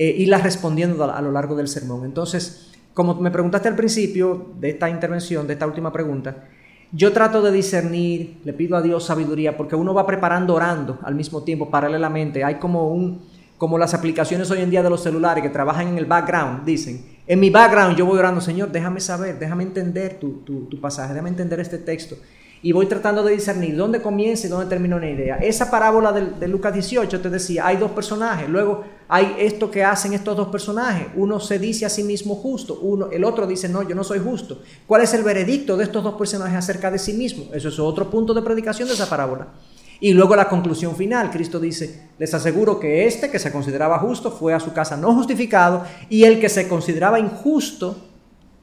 eh, 0.01 0.25
la 0.27 0.39
respondiendo 0.39 1.03
a, 1.03 1.17
a 1.17 1.21
lo 1.21 1.31
largo 1.31 1.55
del 1.55 1.67
sermón. 1.67 2.05
Entonces, 2.05 2.71
como 2.93 3.15
me 3.15 3.31
preguntaste 3.31 3.67
al 3.67 3.75
principio 3.75 4.53
de 4.59 4.69
esta 4.69 4.89
intervención, 4.89 5.45
de 5.45 5.53
esta 5.53 5.67
última 5.67 5.93
pregunta, 5.93 6.47
yo 6.91 7.13
trato 7.13 7.41
de 7.41 7.51
discernir, 7.51 8.39
le 8.43 8.53
pido 8.53 8.75
a 8.75 8.81
Dios 8.81 9.05
sabiduría, 9.05 9.55
porque 9.55 9.75
uno 9.75 9.93
va 9.93 10.05
preparando 10.05 10.55
orando 10.55 10.99
al 11.03 11.15
mismo 11.15 11.43
tiempo, 11.43 11.69
paralelamente. 11.69 12.43
Hay 12.43 12.55
como 12.55 12.89
un, 12.91 13.21
como 13.57 13.77
las 13.77 13.93
aplicaciones 13.93 14.51
hoy 14.51 14.61
en 14.61 14.69
día 14.69 14.83
de 14.83 14.89
los 14.89 15.03
celulares 15.03 15.43
que 15.43 15.49
trabajan 15.49 15.87
en 15.87 15.97
el 15.97 16.05
background, 16.05 16.65
dicen, 16.65 17.05
en 17.27 17.39
mi 17.39 17.49
background 17.49 17.95
yo 17.95 18.05
voy 18.05 18.17
orando, 18.17 18.41
Señor, 18.41 18.71
déjame 18.71 18.99
saber, 18.99 19.39
déjame 19.39 19.63
entender 19.63 20.19
tu, 20.19 20.41
tu, 20.43 20.65
tu 20.65 20.81
pasaje, 20.81 21.13
déjame 21.13 21.29
entender 21.29 21.59
este 21.59 21.77
texto 21.77 22.17
y 22.63 22.71
voy 22.71 22.85
tratando 22.85 23.23
de 23.23 23.33
discernir 23.33 23.75
dónde 23.75 24.01
comienza 24.01 24.45
y 24.45 24.49
dónde 24.49 24.67
termina 24.67 24.95
una 24.95 25.09
idea. 25.09 25.37
Esa 25.37 25.71
parábola 25.71 26.11
de, 26.11 26.47
Lucas 26.47 26.73
18 26.73 27.19
te 27.19 27.29
decía, 27.29 27.65
hay 27.65 27.77
dos 27.77 27.91
personajes, 27.91 28.47
luego 28.47 28.83
hay 29.07 29.35
esto 29.39 29.71
que 29.71 29.83
hacen 29.83 30.13
estos 30.13 30.37
dos 30.37 30.49
personajes, 30.49 31.07
uno 31.15 31.39
se 31.39 31.57
dice 31.57 31.85
a 31.85 31.89
sí 31.89 32.03
mismo 32.03 32.35
justo, 32.35 32.79
uno, 32.81 33.09
el 33.11 33.23
otro 33.23 33.47
dice, 33.47 33.67
no, 33.67 33.81
yo 33.81 33.95
no 33.95 34.03
soy 34.03 34.19
justo. 34.19 34.61
¿Cuál 34.85 35.01
es 35.01 35.13
el 35.13 35.23
veredicto 35.23 35.75
de 35.75 35.85
estos 35.85 36.03
dos 36.03 36.13
personajes 36.15 36.57
acerca 36.57 36.91
de 36.91 36.99
sí 36.99 37.13
mismo? 37.13 37.45
Eso 37.51 37.69
es 37.69 37.79
otro 37.79 38.09
punto 38.09 38.33
de 38.33 38.43
predicación 38.43 38.87
de 38.87 38.93
esa 38.93 39.09
parábola. 39.09 39.47
Y 39.99 40.13
luego 40.13 40.35
la 40.35 40.49
conclusión 40.49 40.95
final, 40.95 41.29
Cristo 41.29 41.59
dice, 41.59 42.09
les 42.17 42.33
aseguro 42.33 42.79
que 42.79 43.05
este 43.05 43.29
que 43.29 43.39
se 43.39 43.51
consideraba 43.51 43.99
justo 43.99 44.31
fue 44.31 44.53
a 44.53 44.59
su 44.59 44.73
casa 44.73 44.97
no 44.97 45.13
justificado 45.13 45.83
y 46.09 46.23
el 46.23 46.39
que 46.39 46.49
se 46.49 46.67
consideraba 46.67 47.19
injusto, 47.19 47.95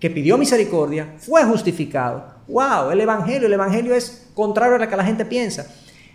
que 0.00 0.10
pidió 0.10 0.38
misericordia, 0.38 1.14
fue 1.18 1.44
justificado 1.44 2.37
wow, 2.48 2.90
el 2.90 3.00
Evangelio, 3.00 3.46
el 3.46 3.52
Evangelio 3.52 3.94
es 3.94 4.28
contrario 4.34 4.76
a 4.76 4.78
lo 4.78 4.88
que 4.88 4.96
la 4.96 5.04
gente 5.04 5.24
piensa. 5.24 5.66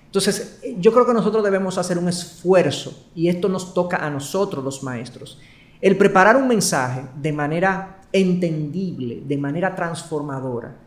Entonces, 0.06 0.60
yo 0.78 0.92
creo 0.94 1.06
que 1.06 1.14
nosotros 1.14 1.44
debemos 1.44 1.78
hacer 1.78 1.98
un 1.98 2.08
esfuerzo, 2.08 3.08
y 3.16 3.30
esto 3.30 3.50
nos 3.50 3.74
toca 3.74 3.98
a 3.98 4.10
nosotros 4.10 4.64
los 4.64 4.84
maestros, 4.84 5.40
el 5.82 5.98
preparar 5.98 6.38
un 6.38 6.48
mensaje 6.48 7.06
de 7.20 7.32
manera 7.32 8.02
entendible, 8.12 9.24
de 9.26 9.38
manera 9.38 9.76
transformadora, 9.76 10.78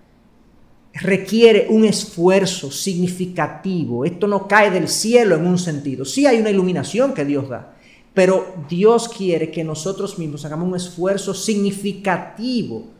requiere 0.94 1.66
un 1.68 1.84
esfuerzo 1.84 2.70
significativo. 2.70 4.04
Esto 4.04 4.26
no 4.26 4.48
cae 4.48 4.70
del 4.70 4.88
cielo 4.88 5.36
en 5.36 5.46
un 5.46 5.58
sentido. 5.58 6.04
Sí 6.04 6.26
hay 6.26 6.38
una 6.38 6.50
iluminación 6.50 7.12
que 7.12 7.24
Dios 7.24 7.48
da, 7.48 7.74
pero 8.14 8.54
Dios 8.68 9.08
quiere 9.08 9.50
que 9.50 9.64
nosotros 9.64 10.18
mismos 10.18 10.44
hagamos 10.44 10.68
un 10.68 10.76
esfuerzo 10.76 11.34
significativo 11.34 12.95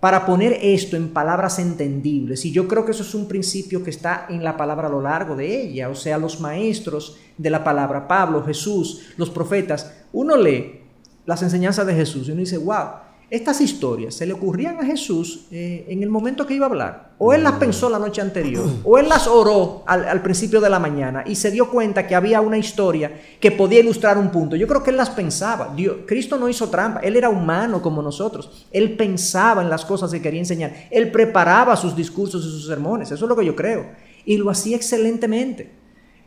para 0.00 0.24
poner 0.24 0.58
esto 0.62 0.96
en 0.96 1.10
palabras 1.10 1.58
entendibles. 1.58 2.44
Y 2.46 2.52
yo 2.52 2.66
creo 2.66 2.84
que 2.84 2.92
eso 2.92 3.02
es 3.02 3.14
un 3.14 3.28
principio 3.28 3.84
que 3.84 3.90
está 3.90 4.26
en 4.30 4.42
la 4.42 4.56
palabra 4.56 4.88
a 4.88 4.90
lo 4.90 5.02
largo 5.02 5.36
de 5.36 5.62
ella. 5.62 5.90
O 5.90 5.94
sea, 5.94 6.16
los 6.16 6.40
maestros 6.40 7.18
de 7.36 7.50
la 7.50 7.62
palabra, 7.62 8.08
Pablo, 8.08 8.42
Jesús, 8.42 9.12
los 9.18 9.28
profetas, 9.28 9.92
uno 10.12 10.36
lee 10.36 10.80
las 11.26 11.42
enseñanzas 11.42 11.86
de 11.86 11.94
Jesús 11.94 12.28
y 12.28 12.32
uno 12.32 12.40
dice, 12.40 12.56
wow, 12.56 12.86
estas 13.30 13.60
historias 13.60 14.16
se 14.16 14.26
le 14.26 14.32
ocurrían 14.32 14.80
a 14.80 14.84
Jesús 14.84 15.46
eh, 15.52 15.86
en 15.88 16.02
el 16.02 16.10
momento 16.10 16.44
que 16.48 16.54
iba 16.54 16.66
a 16.66 16.68
hablar. 16.68 17.10
O 17.18 17.32
él 17.32 17.44
las 17.44 17.52
pensó 17.54 17.88
la 17.88 18.00
noche 18.00 18.20
anterior, 18.20 18.66
o 18.82 18.98
él 18.98 19.08
las 19.08 19.28
oró 19.28 19.84
al, 19.86 20.20
principio 20.20 20.60
de 20.60 20.68
la 20.68 20.80
mañana 20.80 21.22
y 21.24 21.36
se 21.36 21.52
dio 21.52 21.70
cuenta 21.70 22.08
que 22.08 22.16
había 22.16 22.40
una 22.40 22.58
historia 22.58 23.20
que 23.38 23.52
podía 23.52 23.78
ilustrar 23.78 24.18
un 24.18 24.30
punto. 24.30 24.56
Yo 24.56 24.66
creo 24.66 24.82
que 24.82 24.90
él 24.90 24.96
las 24.96 25.10
pensaba. 25.10 25.76
Cristo 26.06 26.38
no 26.38 26.48
hizo 26.48 26.70
trampa, 26.70 27.00
él 27.00 27.14
era 27.14 27.28
humano 27.28 27.80
como 27.80 28.02
nosotros. 28.02 28.66
Él 28.72 28.96
pensaba 28.96 29.62
en 29.62 29.70
las 29.70 29.84
cosas 29.84 30.10
que 30.10 30.20
quería 30.20 30.40
enseñar. 30.40 30.88
Él 30.90 31.12
preparaba 31.12 31.76
sus 31.76 31.94
discursos 31.94 32.44
y 32.44 32.50
sus 32.50 32.66
sermones. 32.66 33.12
Eso 33.12 33.26
es 33.26 33.28
lo 33.28 33.36
que 33.36 33.46
yo 33.46 33.54
creo. 33.54 33.90
Y 34.24 34.38
lo 34.38 34.50
hacía 34.50 34.76
excelentemente. 34.76 35.72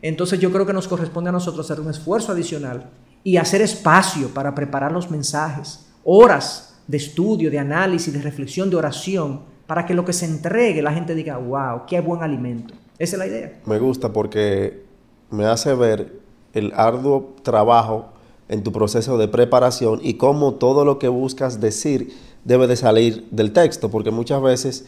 Entonces 0.00 0.40
yo 0.40 0.50
creo 0.50 0.64
que 0.64 0.72
nos 0.72 0.88
corresponde 0.88 1.28
a 1.28 1.32
nosotros 1.32 1.68
hacer 1.68 1.84
un 1.84 1.90
esfuerzo 1.90 2.32
adicional 2.32 2.90
y 3.22 3.36
hacer 3.36 3.60
espacio 3.60 4.28
para 4.28 4.54
preparar 4.54 4.92
los 4.92 5.10
mensajes. 5.10 5.86
Horas 6.02 6.73
de 6.86 6.96
estudio, 6.96 7.50
de 7.50 7.58
análisis, 7.58 8.12
de 8.12 8.20
reflexión, 8.20 8.70
de 8.70 8.76
oración, 8.76 9.40
para 9.66 9.86
que 9.86 9.94
lo 9.94 10.04
que 10.04 10.12
se 10.12 10.26
entregue 10.26 10.82
la 10.82 10.92
gente 10.92 11.14
diga, 11.14 11.38
wow, 11.38 11.82
qué 11.86 12.00
buen 12.00 12.22
alimento. 12.22 12.74
Esa 12.98 13.16
es 13.16 13.18
la 13.18 13.26
idea. 13.26 13.60
Me 13.66 13.78
gusta 13.78 14.12
porque 14.12 14.84
me 15.30 15.46
hace 15.46 15.74
ver 15.74 16.20
el 16.52 16.72
arduo 16.74 17.34
trabajo 17.42 18.12
en 18.48 18.62
tu 18.62 18.72
proceso 18.72 19.18
de 19.18 19.26
preparación 19.28 20.00
y 20.02 20.14
cómo 20.14 20.54
todo 20.54 20.84
lo 20.84 20.98
que 20.98 21.08
buscas 21.08 21.60
decir 21.60 22.14
debe 22.44 22.66
de 22.66 22.76
salir 22.76 23.26
del 23.30 23.52
texto, 23.52 23.90
porque 23.90 24.10
muchas 24.10 24.42
veces 24.42 24.84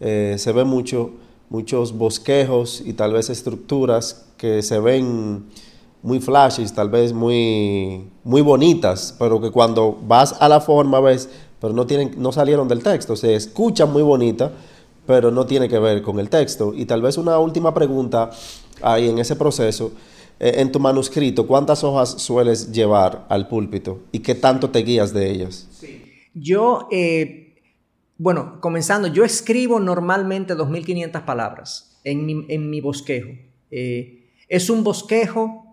eh, 0.00 0.36
se 0.38 0.52
ven 0.52 0.68
mucho, 0.68 1.12
muchos 1.48 1.96
bosquejos 1.96 2.82
y 2.84 2.92
tal 2.92 3.12
vez 3.12 3.30
estructuras 3.30 4.26
que 4.36 4.62
se 4.62 4.78
ven 4.78 5.44
muy 6.02 6.20
flashes, 6.20 6.72
tal 6.72 6.88
vez 6.88 7.12
muy, 7.12 8.10
muy 8.24 8.40
bonitas, 8.40 9.14
pero 9.18 9.40
que 9.40 9.50
cuando 9.50 9.98
vas 10.06 10.36
a 10.40 10.48
la 10.48 10.60
forma 10.60 11.00
ves, 11.00 11.28
pero 11.60 11.72
no, 11.72 11.86
tienen, 11.86 12.14
no 12.16 12.32
salieron 12.32 12.68
del 12.68 12.82
texto, 12.82 13.16
se 13.16 13.34
escuchan 13.34 13.92
muy 13.92 14.02
bonita, 14.02 14.50
pero 15.06 15.30
no 15.30 15.46
tiene 15.46 15.68
que 15.68 15.78
ver 15.78 16.02
con 16.02 16.18
el 16.18 16.28
texto. 16.28 16.72
Y 16.74 16.86
tal 16.86 17.02
vez 17.02 17.18
una 17.18 17.38
última 17.38 17.74
pregunta 17.74 18.30
ahí 18.80 19.08
en 19.08 19.18
ese 19.18 19.36
proceso, 19.36 19.92
eh, 20.38 20.54
en 20.56 20.72
tu 20.72 20.80
manuscrito, 20.80 21.46
¿cuántas 21.46 21.84
hojas 21.84 22.10
sueles 22.22 22.72
llevar 22.72 23.26
al 23.28 23.46
púlpito 23.48 24.00
y 24.12 24.20
qué 24.20 24.34
tanto 24.34 24.70
te 24.70 24.80
guías 24.80 25.12
de 25.12 25.30
ellas? 25.30 25.68
Sí. 25.72 26.02
Yo, 26.32 26.88
eh, 26.90 27.56
bueno, 28.16 28.58
comenzando, 28.60 29.08
yo 29.08 29.24
escribo 29.24 29.80
normalmente 29.80 30.54
2.500 30.54 31.24
palabras 31.24 32.00
en 32.04 32.24
mi, 32.24 32.46
en 32.48 32.70
mi 32.70 32.80
bosquejo. 32.80 33.30
Eh, 33.70 34.30
es 34.48 34.70
un 34.70 34.82
bosquejo 34.82 35.69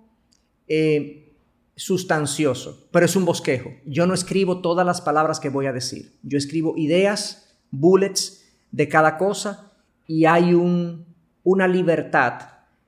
eh, 0.68 1.36
sustancioso, 1.76 2.88
pero 2.92 3.06
es 3.06 3.16
un 3.16 3.26
bosquejo. 3.26 3.72
Yo 3.86 4.08
no 4.08 4.14
escribo 4.14 4.62
todas 4.62 4.86
las 4.86 5.00
palabras 5.02 5.40
que 5.40 5.50
voy 5.50 5.68
a 5.68 5.74
decir. 5.74 6.18
Yo 6.24 6.38
escribo 6.38 6.74
ideas, 6.76 7.56
bullets 7.72 8.44
de 8.72 8.90
cada 8.90 9.18
cosa 9.18 9.74
y 10.08 10.26
hay 10.26 10.54
un, 10.54 11.06
una 11.44 11.68
libertad 11.68 12.42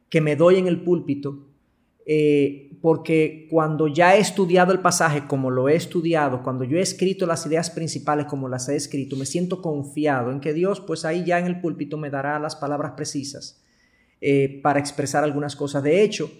que 0.09 0.21
me 0.21 0.35
doy 0.35 0.57
en 0.57 0.67
el 0.67 0.81
púlpito, 0.81 1.47
eh, 2.05 2.77
porque 2.81 3.47
cuando 3.51 3.87
ya 3.87 4.15
he 4.15 4.19
estudiado 4.19 4.71
el 4.71 4.79
pasaje 4.79 5.27
como 5.27 5.51
lo 5.51 5.69
he 5.69 5.75
estudiado, 5.75 6.41
cuando 6.41 6.63
yo 6.63 6.77
he 6.77 6.81
escrito 6.81 7.27
las 7.27 7.45
ideas 7.45 7.69
principales 7.69 8.25
como 8.25 8.49
las 8.49 8.67
he 8.69 8.75
escrito, 8.75 9.15
me 9.15 9.27
siento 9.27 9.61
confiado 9.61 10.31
en 10.31 10.39
que 10.39 10.53
Dios, 10.53 10.79
pues 10.79 11.05
ahí 11.05 11.23
ya 11.25 11.37
en 11.37 11.45
el 11.45 11.61
púlpito 11.61 11.97
me 11.97 12.09
dará 12.09 12.39
las 12.39 12.55
palabras 12.55 12.93
precisas 12.97 13.63
eh, 14.19 14.59
para 14.63 14.79
expresar 14.79 15.23
algunas 15.23 15.55
cosas. 15.55 15.83
De 15.83 16.01
hecho, 16.01 16.31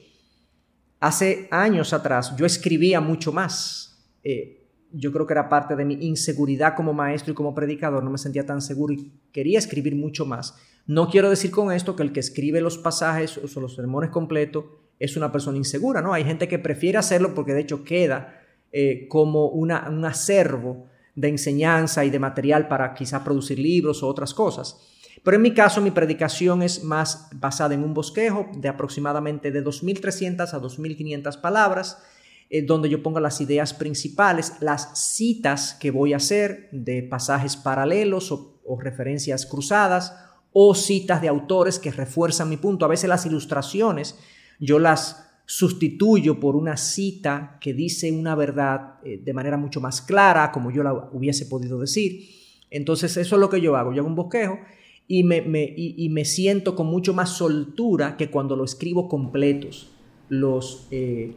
hace 1.00 1.48
años 1.52 1.94
atrás 1.94 2.36
yo 2.36 2.46
escribía 2.46 3.02
mucho 3.02 3.32
más. 3.32 4.08
Eh, 4.24 4.68
yo 4.92 5.12
creo 5.12 5.28
que 5.28 5.34
era 5.34 5.50
parte 5.50 5.76
de 5.76 5.86
mi 5.86 5.94
inseguridad 6.06 6.76
como 6.76 6.94
maestro 6.94 7.32
y 7.32 7.36
como 7.36 7.54
predicador, 7.54 8.04
no 8.04 8.10
me 8.10 8.18
sentía 8.18 8.46
tan 8.46 8.62
seguro 8.62 8.94
y 8.94 9.12
quería 9.32 9.60
escribir 9.60 9.96
mucho 9.96 10.26
más. 10.26 10.56
No 10.88 11.10
quiero 11.10 11.30
decir 11.30 11.52
con 11.52 11.72
esto 11.72 11.96
que 11.96 12.02
el 12.04 12.12
que 12.12 12.20
escribe 12.20 12.62
los 12.62 12.80
pasajes 12.80 13.38
o 13.38 13.60
los 13.60 13.76
sermones 13.76 14.10
completos 14.10 14.66
es 14.98 15.16
una 15.16 15.32
persona 15.32 15.58
insegura, 15.58 16.02
¿no? 16.02 16.14
Hay 16.14 16.24
gente 16.24 16.48
que 16.48 16.58
prefiere 16.58 16.98
hacerlo 16.98 17.36
porque 17.36 17.54
de 17.54 17.62
hecho 17.62 17.84
queda 17.84 18.42
eh, 18.72 19.08
como 19.08 19.48
un 19.48 19.72
acervo 19.72 20.88
de 21.16 21.30
enseñanza 21.30 22.06
y 22.06 22.10
de 22.10 22.20
material 22.20 22.68
para 22.68 22.94
quizás 22.94 23.22
producir 23.22 23.60
libros 23.60 24.02
o 24.04 24.08
otras 24.08 24.34
cosas. 24.34 24.78
Pero 25.24 25.36
en 25.36 25.44
mi 25.44 25.54
caso, 25.54 25.82
mi 25.82 25.92
predicación 25.92 26.62
es 26.62 26.84
más 26.84 27.30
basada 27.34 27.74
en 27.74 27.84
un 27.84 27.94
bosquejo 27.94 28.48
de 28.56 28.70
aproximadamente 28.70 29.52
de 29.52 29.64
2.300 29.64 30.54
a 30.54 30.62
2.500 30.62 31.42
palabras, 31.42 32.02
eh, 32.50 32.64
donde 32.64 32.90
yo 32.90 33.04
pongo 33.04 33.20
las 33.20 33.42
ideas 33.42 33.74
principales, 33.74 34.54
las 34.60 34.98
citas 35.00 35.76
que 35.80 35.92
voy 35.92 36.14
a 36.14 36.18
hacer 36.18 36.70
de 36.72 37.04
pasajes 37.04 37.58
paralelos 37.58 38.32
o, 38.32 38.56
referencias 38.80 39.48
cruzadas 39.48 40.14
o 40.54 40.76
citas 40.76 41.24
de 41.24 41.28
autores 41.28 41.80
que 41.80 41.92
refuerzan 41.92 42.50
mi 42.50 42.58
punto. 42.58 42.86
A 42.86 42.88
veces 42.88 43.10
las 43.10 43.26
ilustraciones 43.26 44.16
yo 44.60 44.78
las 44.78 45.28
sustituyo 45.46 46.40
por 46.40 46.56
una 46.56 46.78
cita 46.78 47.58
que 47.60 47.74
dice 47.74 48.12
una 48.12 48.36
verdad 48.36 49.00
eh, 49.04 49.20
de 49.24 49.34
manera 49.34 49.58
mucho 49.58 49.82
más 49.82 50.04
clara, 50.04 50.52
como 50.52 50.70
yo 50.70 50.84
la 50.84 50.94
hubiese 51.12 51.48
podido 51.48 51.80
decir. 51.80 52.30
Entonces 52.70 53.18
eso 53.18 53.36
es 53.36 53.40
lo 53.40 53.50
que 53.50 53.60
yo 53.60 53.76
hago. 53.76 53.92
Yo 53.92 54.02
hago 54.02 54.10
un 54.10 54.16
bosquejo 54.16 54.60
y 55.10 55.24
me, 55.24 55.44
y 55.76 56.08
me 56.08 56.24
siento 56.24 56.74
con 56.76 56.88
mucho 56.88 57.14
más 57.14 57.32
soltura 57.32 58.16
que 58.16 58.30
cuando 58.32 58.56
lo 58.56 58.64
escribo 58.64 59.10
completos 59.10 59.90
los, 60.30 60.88
eh, 60.92 61.34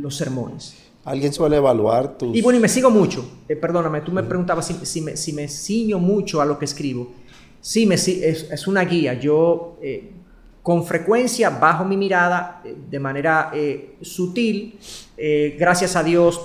los 0.00 0.16
sermones. 0.16 0.76
¿Alguien 1.04 1.32
suele 1.32 1.56
evaluar 1.56 2.16
tus...? 2.16 2.34
Y 2.36 2.42
bueno, 2.42 2.58
y 2.58 2.62
me 2.62 2.68
sigo 2.68 2.90
mucho. 2.90 3.28
Eh, 3.48 3.56
perdóname, 3.56 4.00
tú 4.00 4.12
me 4.12 4.22
preguntabas 4.22 4.66
si, 4.66 4.74
si, 4.86 5.00
me, 5.00 5.16
si, 5.16 5.32
me, 5.32 5.48
ciño 5.48 5.98
mucho 5.98 6.40
a 6.40 6.46
lo 6.46 6.58
que 6.58 6.64
escribo. 6.64 7.12
Sí, 7.60 7.86
me, 7.86 7.96
es, 7.96 8.16
es 8.16 8.66
una 8.66 8.84
guía. 8.84 9.14
Yo 9.14 9.78
eh, 9.82 10.12
con 10.62 10.84
frecuencia 10.84 11.50
bajo 11.50 11.84
mi 11.84 11.96
mirada 11.96 12.62
de 12.90 12.98
manera 12.98 13.52
sutil. 14.02 14.78
gracias 15.58 15.96
a 15.96 16.02
Dios 16.02 16.40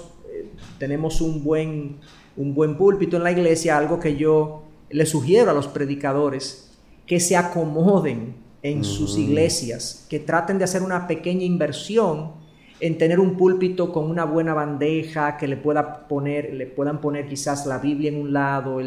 tenemos 0.77 1.19
un 1.19 1.43
buen, 1.43 1.97
un 2.37 2.55
buen 2.55 2.77
púlpito 2.77 3.17
en 3.17 3.23
la 3.23 3.31
iglesia, 3.31 3.77
algo 3.77 3.99
que 3.99 4.15
yo 4.15 4.62
le 4.93 5.05
sugiero 5.05 5.51
a 5.51 5.53
los 5.53 5.67
predicadores, 5.67 6.71
que 7.05 7.19
se 7.19 7.35
acomoden 7.35 8.35
en 8.61 8.83
sus 8.85 9.17
iglesias, 9.17 10.05
que 10.09 10.19
traten 10.19 10.57
de 10.57 10.63
hacer 10.63 10.81
una 10.81 11.05
pequeña 11.05 11.43
inversión 11.43 12.31
en 12.79 12.97
tener 12.97 13.19
un 13.19 13.37
púlpito 13.37 13.91
con 13.91 14.09
una 14.09 14.23
buena 14.23 14.53
bandeja, 14.53 15.37
que 15.37 15.47
le, 15.47 15.57
pueda 15.57 16.07
poner, 16.07 16.53
le 16.53 16.65
puedan 16.65 17.01
poner 17.01 17.27
quizás 17.27 17.65
la 17.65 17.77
Biblia 17.77 18.09
en 18.09 18.19
un 18.19 18.33
lado 18.33 18.79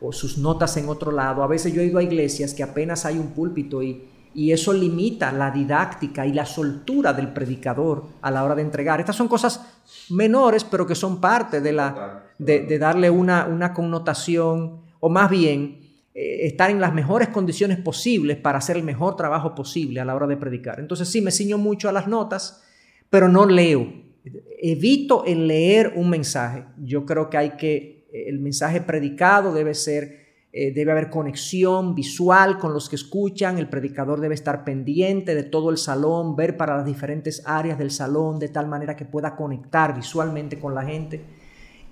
o 0.00 0.12
sus 0.12 0.38
notas 0.38 0.76
en 0.76 0.88
otro 0.88 1.12
lado. 1.12 1.42
A 1.42 1.46
veces 1.46 1.72
yo 1.72 1.80
he 1.80 1.86
ido 1.86 1.98
a 1.98 2.02
iglesias 2.02 2.54
que 2.54 2.62
apenas 2.62 3.04
hay 3.06 3.18
un 3.18 3.28
púlpito 3.28 3.82
y, 3.82 4.04
y 4.34 4.52
eso 4.52 4.72
limita 4.72 5.32
la 5.32 5.50
didáctica 5.50 6.26
y 6.26 6.32
la 6.32 6.46
soltura 6.46 7.12
del 7.12 7.32
predicador 7.32 8.04
a 8.22 8.30
la 8.30 8.44
hora 8.44 8.54
de 8.54 8.62
entregar. 8.62 9.00
Estas 9.00 9.16
son 9.16 9.28
cosas 9.28 9.66
menores, 10.10 10.64
pero 10.64 10.86
que 10.86 10.94
son 10.94 11.20
parte 11.20 11.60
de, 11.60 11.72
la, 11.72 12.24
de, 12.38 12.78
darle 12.78 13.10
una, 13.10 13.46
una 13.46 13.74
connotación, 13.74 14.89
o 15.00 15.08
más 15.08 15.30
bien 15.30 15.80
eh, 16.12 16.46
estar 16.46 16.70
en 16.70 16.80
las 16.80 16.92
mejores 16.92 17.28
condiciones 17.28 17.78
posibles 17.78 18.36
para 18.36 18.58
hacer 18.58 18.76
el 18.76 18.82
mejor 18.82 19.16
trabajo 19.16 19.54
posible 19.54 20.00
a 20.00 20.04
la 20.04 20.14
hora 20.14 20.26
de 20.26 20.36
predicar. 20.36 20.78
Entonces 20.80 21.08
sí, 21.08 21.20
me 21.20 21.30
ciño 21.30 21.58
mucho 21.58 21.88
a 21.88 21.92
las 21.92 22.06
notas, 22.06 22.62
pero 23.08 23.28
no 23.28 23.46
leo. 23.46 23.92
Evito 24.60 25.24
el 25.24 25.46
leer 25.46 25.94
un 25.96 26.10
mensaje. 26.10 26.64
Yo 26.78 27.06
creo 27.06 27.30
que 27.30 27.38
hay 27.38 27.50
que, 27.50 28.08
el 28.12 28.38
mensaje 28.40 28.80
predicado 28.80 29.54
debe 29.54 29.72
ser, 29.72 30.18
eh, 30.52 30.72
debe 30.72 30.90
haber 30.90 31.10
conexión 31.10 31.94
visual 31.94 32.58
con 32.58 32.74
los 32.74 32.88
que 32.88 32.96
escuchan, 32.96 33.58
el 33.58 33.68
predicador 33.68 34.20
debe 34.20 34.34
estar 34.34 34.64
pendiente 34.64 35.34
de 35.36 35.44
todo 35.44 35.70
el 35.70 35.78
salón, 35.78 36.34
ver 36.34 36.56
para 36.56 36.76
las 36.76 36.84
diferentes 36.84 37.42
áreas 37.46 37.78
del 37.78 37.92
salón 37.92 38.40
de 38.40 38.48
tal 38.48 38.66
manera 38.66 38.96
que 38.96 39.04
pueda 39.04 39.36
conectar 39.36 39.94
visualmente 39.94 40.58
con 40.58 40.74
la 40.74 40.82
gente 40.82 41.39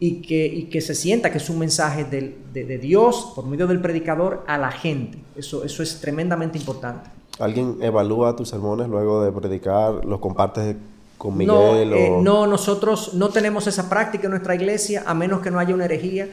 y 0.00 0.22
que, 0.22 0.68
que 0.70 0.80
se 0.80 0.94
sienta 0.94 1.32
que 1.32 1.38
es 1.38 1.50
un 1.50 1.58
mensaje 1.58 2.04
de, 2.04 2.78
Dios 2.78 3.32
por 3.34 3.46
medio 3.46 3.66
del 3.66 3.80
predicador 3.80 4.44
a 4.46 4.58
la 4.58 4.70
gente. 4.70 5.18
Eso, 5.36 5.64
eso 5.64 5.82
es 5.82 6.00
tremendamente 6.00 6.58
importante. 6.58 7.10
¿Alguien 7.38 7.78
evalúa 7.80 8.34
tus 8.34 8.48
sermones 8.48 8.88
luego 8.88 9.22
de 9.24 9.32
predicar? 9.32 10.04
¿Los 10.04 10.20
compartes 10.20 10.76
con 11.16 11.36
Miguel? 11.36 11.90
No, 11.90 11.96
eh, 11.96 12.10
no, 12.22 12.46
nosotros 12.46 13.14
no 13.14 13.28
tenemos 13.28 13.66
esa 13.66 13.88
práctica 13.88 14.24
en 14.24 14.30
nuestra 14.30 14.54
iglesia, 14.54 15.04
a 15.06 15.14
menos 15.14 15.40
que 15.40 15.50
no 15.50 15.58
haya 15.58 15.74
una 15.74 15.84
herejía. 15.84 16.28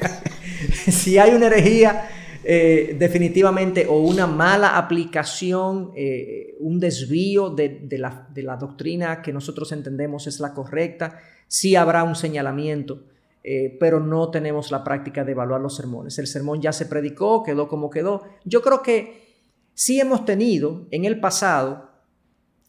si 0.90 1.18
hay 1.18 1.34
una 1.34 1.46
herejía, 1.46 2.08
eh, 2.42 2.96
definitivamente, 2.98 3.86
o 3.86 3.98
una 3.98 4.26
mala 4.26 4.78
aplicación, 4.78 5.92
eh, 5.94 6.56
un 6.60 6.80
desvío 6.80 7.50
de, 7.50 7.86
la, 7.98 8.26
de 8.32 8.42
la 8.42 8.56
doctrina 8.56 9.20
que 9.20 9.32
nosotros 9.32 9.72
entendemos 9.72 10.26
es 10.26 10.40
la 10.40 10.54
correcta, 10.54 11.18
sí 11.48 11.76
habrá 11.76 12.02
un 12.02 12.14
señalamiento, 12.14 13.04
eh, 13.42 13.76
pero 13.78 14.00
no 14.00 14.30
tenemos 14.30 14.70
la 14.70 14.84
práctica 14.84 15.24
de 15.24 15.32
evaluar 15.32 15.60
los 15.60 15.76
sermones. 15.76 16.18
El 16.18 16.26
sermón 16.26 16.62
ya 16.62 16.72
se 16.72 16.86
predicó, 16.86 17.42
quedó 17.42 17.68
como 17.68 17.90
quedó. 17.90 18.22
Yo 18.44 18.62
creo 18.62 18.82
que 18.82 19.42
sí 19.74 20.00
hemos 20.00 20.24
tenido 20.24 20.86
en 20.90 21.04
el 21.04 21.20
pasado, 21.20 21.90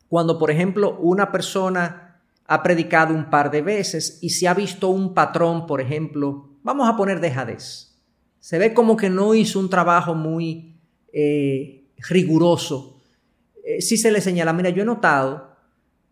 cuando 0.09 0.37
por 0.37 0.51
ejemplo 0.51 0.97
una 0.99 1.31
persona 1.31 2.21
ha 2.45 2.63
predicado 2.63 3.13
un 3.13 3.29
par 3.29 3.51
de 3.51 3.61
veces 3.61 4.19
y 4.21 4.31
se 4.31 4.47
ha 4.47 4.53
visto 4.53 4.89
un 4.89 5.13
patrón, 5.13 5.65
por 5.65 5.79
ejemplo, 5.79 6.49
vamos 6.63 6.89
a 6.89 6.97
poner 6.97 7.21
dejadez. 7.21 7.90
Se 8.41 8.57
ve 8.57 8.73
como 8.73 8.97
que 8.97 9.09
no 9.09 9.33
hizo 9.33 9.59
un 9.59 9.69
trabajo 9.69 10.13
muy 10.15 10.75
eh, 11.13 11.85
riguroso. 12.09 12.97
Eh, 13.63 13.81
sí 13.81 13.95
se 13.95 14.11
le 14.11 14.19
señala, 14.19 14.51
mira, 14.51 14.71
yo 14.71 14.81
he 14.81 14.85
notado 14.85 15.51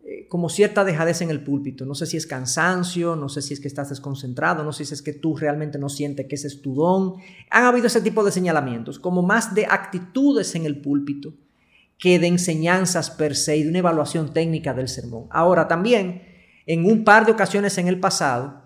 eh, 0.04 0.26
como 0.28 0.48
cierta 0.48 0.84
dejadez 0.84 1.20
en 1.20 1.30
el 1.30 1.42
púlpito. 1.42 1.84
No 1.84 1.94
sé 1.94 2.06
si 2.06 2.16
es 2.16 2.26
cansancio, 2.26 3.16
no 3.16 3.28
sé 3.28 3.42
si 3.42 3.52
es 3.52 3.60
que 3.60 3.68
estás 3.68 3.90
desconcentrado, 3.90 4.64
no 4.64 4.72
sé 4.72 4.84
si 4.84 4.94
es 4.94 5.02
que 5.02 5.12
tú 5.12 5.36
realmente 5.36 5.78
no 5.78 5.88
sientes 5.88 6.26
que 6.26 6.36
ese 6.36 6.46
es 6.46 6.62
tu 6.62 6.74
don. 6.74 7.16
Han 7.50 7.64
habido 7.64 7.88
ese 7.88 8.00
tipo 8.00 8.24
de 8.24 8.32
señalamientos, 8.32 8.98
como 8.98 9.22
más 9.22 9.54
de 9.54 9.66
actitudes 9.66 10.54
en 10.54 10.66
el 10.66 10.80
púlpito 10.80 11.34
que 11.98 12.18
de 12.18 12.28
enseñanzas 12.28 13.10
per 13.10 13.36
se 13.36 13.58
y 13.58 13.64
de 13.64 13.68
una 13.68 13.80
evaluación 13.80 14.32
técnica 14.32 14.72
del 14.72 14.88
sermón. 14.88 15.26
Ahora 15.30 15.68
también, 15.68 16.22
en 16.64 16.86
un 16.86 17.04
par 17.04 17.26
de 17.26 17.32
ocasiones 17.32 17.76
en 17.76 17.88
el 17.88 18.00
pasado, 18.00 18.59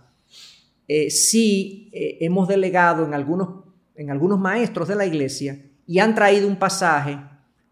eh, 0.86 1.10
sí 1.10 1.90
eh, 1.92 2.18
hemos 2.20 2.46
delegado 2.46 3.06
en 3.06 3.14
algunos, 3.14 3.64
en 3.94 4.10
algunos 4.10 4.38
maestros 4.38 4.88
de 4.88 4.96
la 4.96 5.06
iglesia 5.06 5.58
y 5.86 5.98
han 5.98 6.14
traído 6.14 6.46
un 6.46 6.56
pasaje 6.56 7.18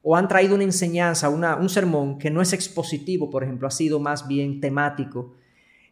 o 0.03 0.17
han 0.17 0.29
traído 0.29 0.55
una 0.55 0.65
enseñanza, 0.65 1.29
un 1.29 1.69
sermón 1.69 2.19
que 2.19 2.31
no 2.31 2.43
es 2.43 2.53
expositivo, 2.53 3.31
por 3.31 3.45
ejemplo, 3.45 3.69
ha 3.69 3.71
sido 3.71 4.01
más 4.01 4.27
bien 4.27 4.61
temático, 4.61 5.35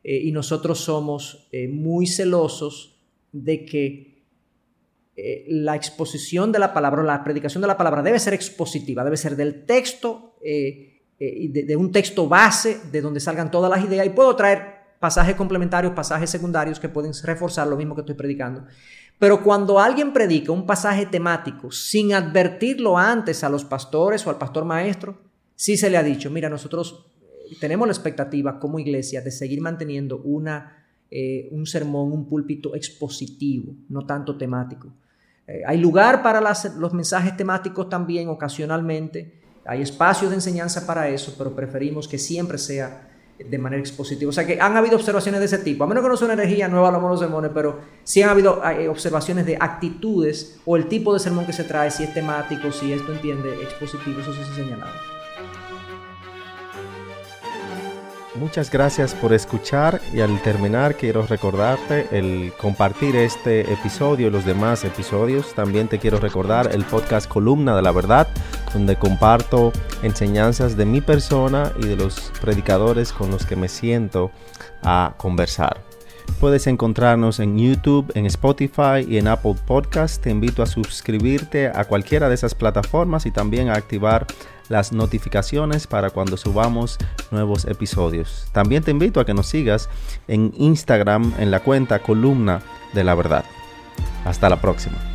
eh, 0.02 0.20
y 0.24 0.33
nosotros 0.33 0.80
somos 0.80 1.48
eh, 1.52 1.68
muy 1.68 2.09
celosos 2.09 2.98
de 3.30 3.64
que 3.64 4.11
la 5.48 5.76
exposición 5.76 6.50
de 6.50 6.59
la 6.59 6.72
palabra, 6.72 7.02
la 7.02 7.22
predicación 7.22 7.61
de 7.61 7.68
la 7.68 7.76
palabra 7.76 8.02
debe 8.02 8.18
ser 8.18 8.33
expositiva, 8.33 9.04
debe 9.04 9.18
ser 9.18 9.37
del 9.37 9.66
texto, 9.66 10.35
de 10.40 11.76
un 11.78 11.92
texto 11.92 12.26
base, 12.26 12.78
de 12.90 13.02
donde 13.02 13.20
salgan 13.20 13.50
todas 13.50 13.70
las 13.70 13.85
ideas, 13.85 14.06
y 14.06 14.11
puedo 14.11 14.35
traer 14.35 14.80
pasajes 15.01 15.35
complementarios, 15.35 15.95
pasajes 15.95 16.31
secundarios 16.31 16.79
que 16.79 16.89
pueden 16.89 17.13
reforzar 17.25 17.67
lo 17.67 17.77
mismo 17.77 17.95
que 17.95 18.03
estoy 18.03 18.15
predicando. 18.15 18.67
Pero 19.19 19.43
cuando 19.43 19.81
alguien 19.81 20.13
predica 20.13 20.53
un 20.53 20.67
pasaje 20.67 21.07
temático 21.07 21.73
sin 21.73 22.13
advertirlo 22.13 22.97
antes 22.97 23.43
a 23.43 23.49
los 23.49 23.65
pastores 23.65 24.27
o 24.27 24.31
al 24.31 24.39
pastor 24.39 24.65
maestro, 24.65 25.19
sí 25.57 25.77
se 25.77 25.91
le 25.91 25.97
ha 25.97 26.03
dicho, 26.03 26.31
mira, 26.31 26.49
nosotros 26.49 27.07
eh, 27.23 27.57
tenemos 27.59 27.89
la 27.89 27.93
expectativa 27.93 28.61
como 28.61 28.79
iglesia 28.79 29.23
de 29.23 29.31
seguir 29.31 29.63
manteniendo 29.63 30.19
una, 30.19 30.87
eh, 31.11 31.49
un 31.51 31.67
sermón, 31.67 32.13
un 32.13 32.29
púlpito 32.29 32.75
expositivo, 32.75 33.75
no 33.89 34.05
tanto 34.05 34.37
temático. 34.37 34.93
Eh, 35.47 35.63
hay 35.67 35.79
lugar 35.79 36.23
para 36.23 36.43
los 36.79 36.93
mensajes 36.93 37.37
temáticos 37.37 37.89
también 37.89 38.29
ocasionalmente, 38.29 39.41
hay 39.65 39.83
espacios 39.83 40.31
de 40.31 40.37
enseñanza 40.37 40.87
para 40.87 41.09
eso, 41.09 41.35
pero 41.37 41.55
preferimos 41.55 42.07
que 42.09 42.19
siempre 42.19 42.59
sea 42.59 43.10
de 43.48 43.59
manera 43.59 43.81
expositiva. 43.81 44.29
O 44.29 44.33
sea 44.33 44.46
que 44.46 44.61
han 44.61 44.76
habido 44.76 44.96
observaciones 44.96 45.40
de 45.40 45.46
ese 45.46 45.59
tipo. 45.59 45.85
A 45.85 45.87
menos 45.87 46.03
que 46.03 46.09
no 46.09 46.16
sea 46.16 46.26
una 46.26 46.35
energía, 46.35 46.68
no 46.68 46.85
hablamos 46.85 47.11
los 47.11 47.20
sermones, 47.20 47.50
pero 47.55 47.81
sí 48.05 48.22
han 48.22 48.31
habido 48.31 48.62
eh, 48.64 48.88
observaciones 48.88 49.46
de 49.46 49.57
actitudes 49.59 50.61
o 50.64 50.76
el 50.76 50.87
tipo 50.87 51.12
de 51.12 51.20
sermón 51.20 51.46
que 51.46 51.53
se 51.53 51.64
trae, 51.64 51.90
si 51.90 52.05
es 52.05 52.14
temático, 52.14 52.72
si 52.72 52.92
esto 52.92 53.12
entiende 53.12 53.62
expositivo, 53.62 54.20
eso 54.20 54.33
sí 54.33 54.40
se 54.55 54.62
ha 54.62 55.19
Muchas 58.37 58.71
gracias 58.71 59.12
por 59.12 59.33
escuchar 59.33 60.01
y 60.14 60.21
al 60.21 60.40
terminar 60.43 60.95
quiero 60.95 61.27
recordarte 61.27 62.07
el 62.16 62.53
compartir 62.61 63.16
este 63.16 63.62
episodio 63.73 64.29
y 64.29 64.31
los 64.31 64.45
demás 64.45 64.85
episodios. 64.85 65.53
También 65.53 65.88
te 65.88 65.99
quiero 65.99 66.21
recordar 66.21 66.71
el 66.73 66.85
podcast 66.85 67.29
Columna 67.29 67.75
de 67.75 67.83
la 67.83 67.90
Verdad, 67.90 68.29
donde 68.73 68.95
comparto 68.95 69.73
enseñanzas 70.05 70.77
de 70.77 70.85
mi 70.85 71.01
persona 71.01 71.73
y 71.81 71.88
de 71.88 71.97
los 71.97 72.31
predicadores 72.40 73.12
con 73.12 73.33
los 73.33 73.45
que 73.45 73.57
me 73.57 73.69
siento 73.69 74.31
a 74.85 75.14
conversar. 75.16 75.83
Puedes 76.38 76.69
encontrarnos 76.69 77.40
en 77.40 77.59
YouTube, 77.59 78.12
en 78.14 78.27
Spotify 78.27 79.05
y 79.09 79.19
en 79.19 79.27
Apple 79.27 79.57
Podcast. 79.66 80.23
Te 80.23 80.31
invito 80.31 80.62
a 80.62 80.66
suscribirte 80.66 81.66
a 81.66 81.85
cualquiera 81.85 82.29
de 82.29 82.37
esas 82.37 82.55
plataformas 82.55 83.27
y 83.27 83.33
también 83.33 83.69
a 83.69 83.75
activar 83.75 84.29
las 84.70 84.92
notificaciones 84.92 85.87
para 85.87 86.09
cuando 86.09 86.38
subamos 86.38 86.96
nuevos 87.30 87.66
episodios. 87.66 88.46
También 88.52 88.83
te 88.83 88.92
invito 88.92 89.20
a 89.20 89.26
que 89.26 89.35
nos 89.35 89.48
sigas 89.48 89.90
en 90.28 90.54
Instagram 90.56 91.35
en 91.38 91.50
la 91.50 91.61
cuenta 91.61 91.98
columna 91.98 92.62
de 92.94 93.04
la 93.04 93.14
verdad. 93.14 93.44
Hasta 94.24 94.48
la 94.48 94.61
próxima. 94.61 95.10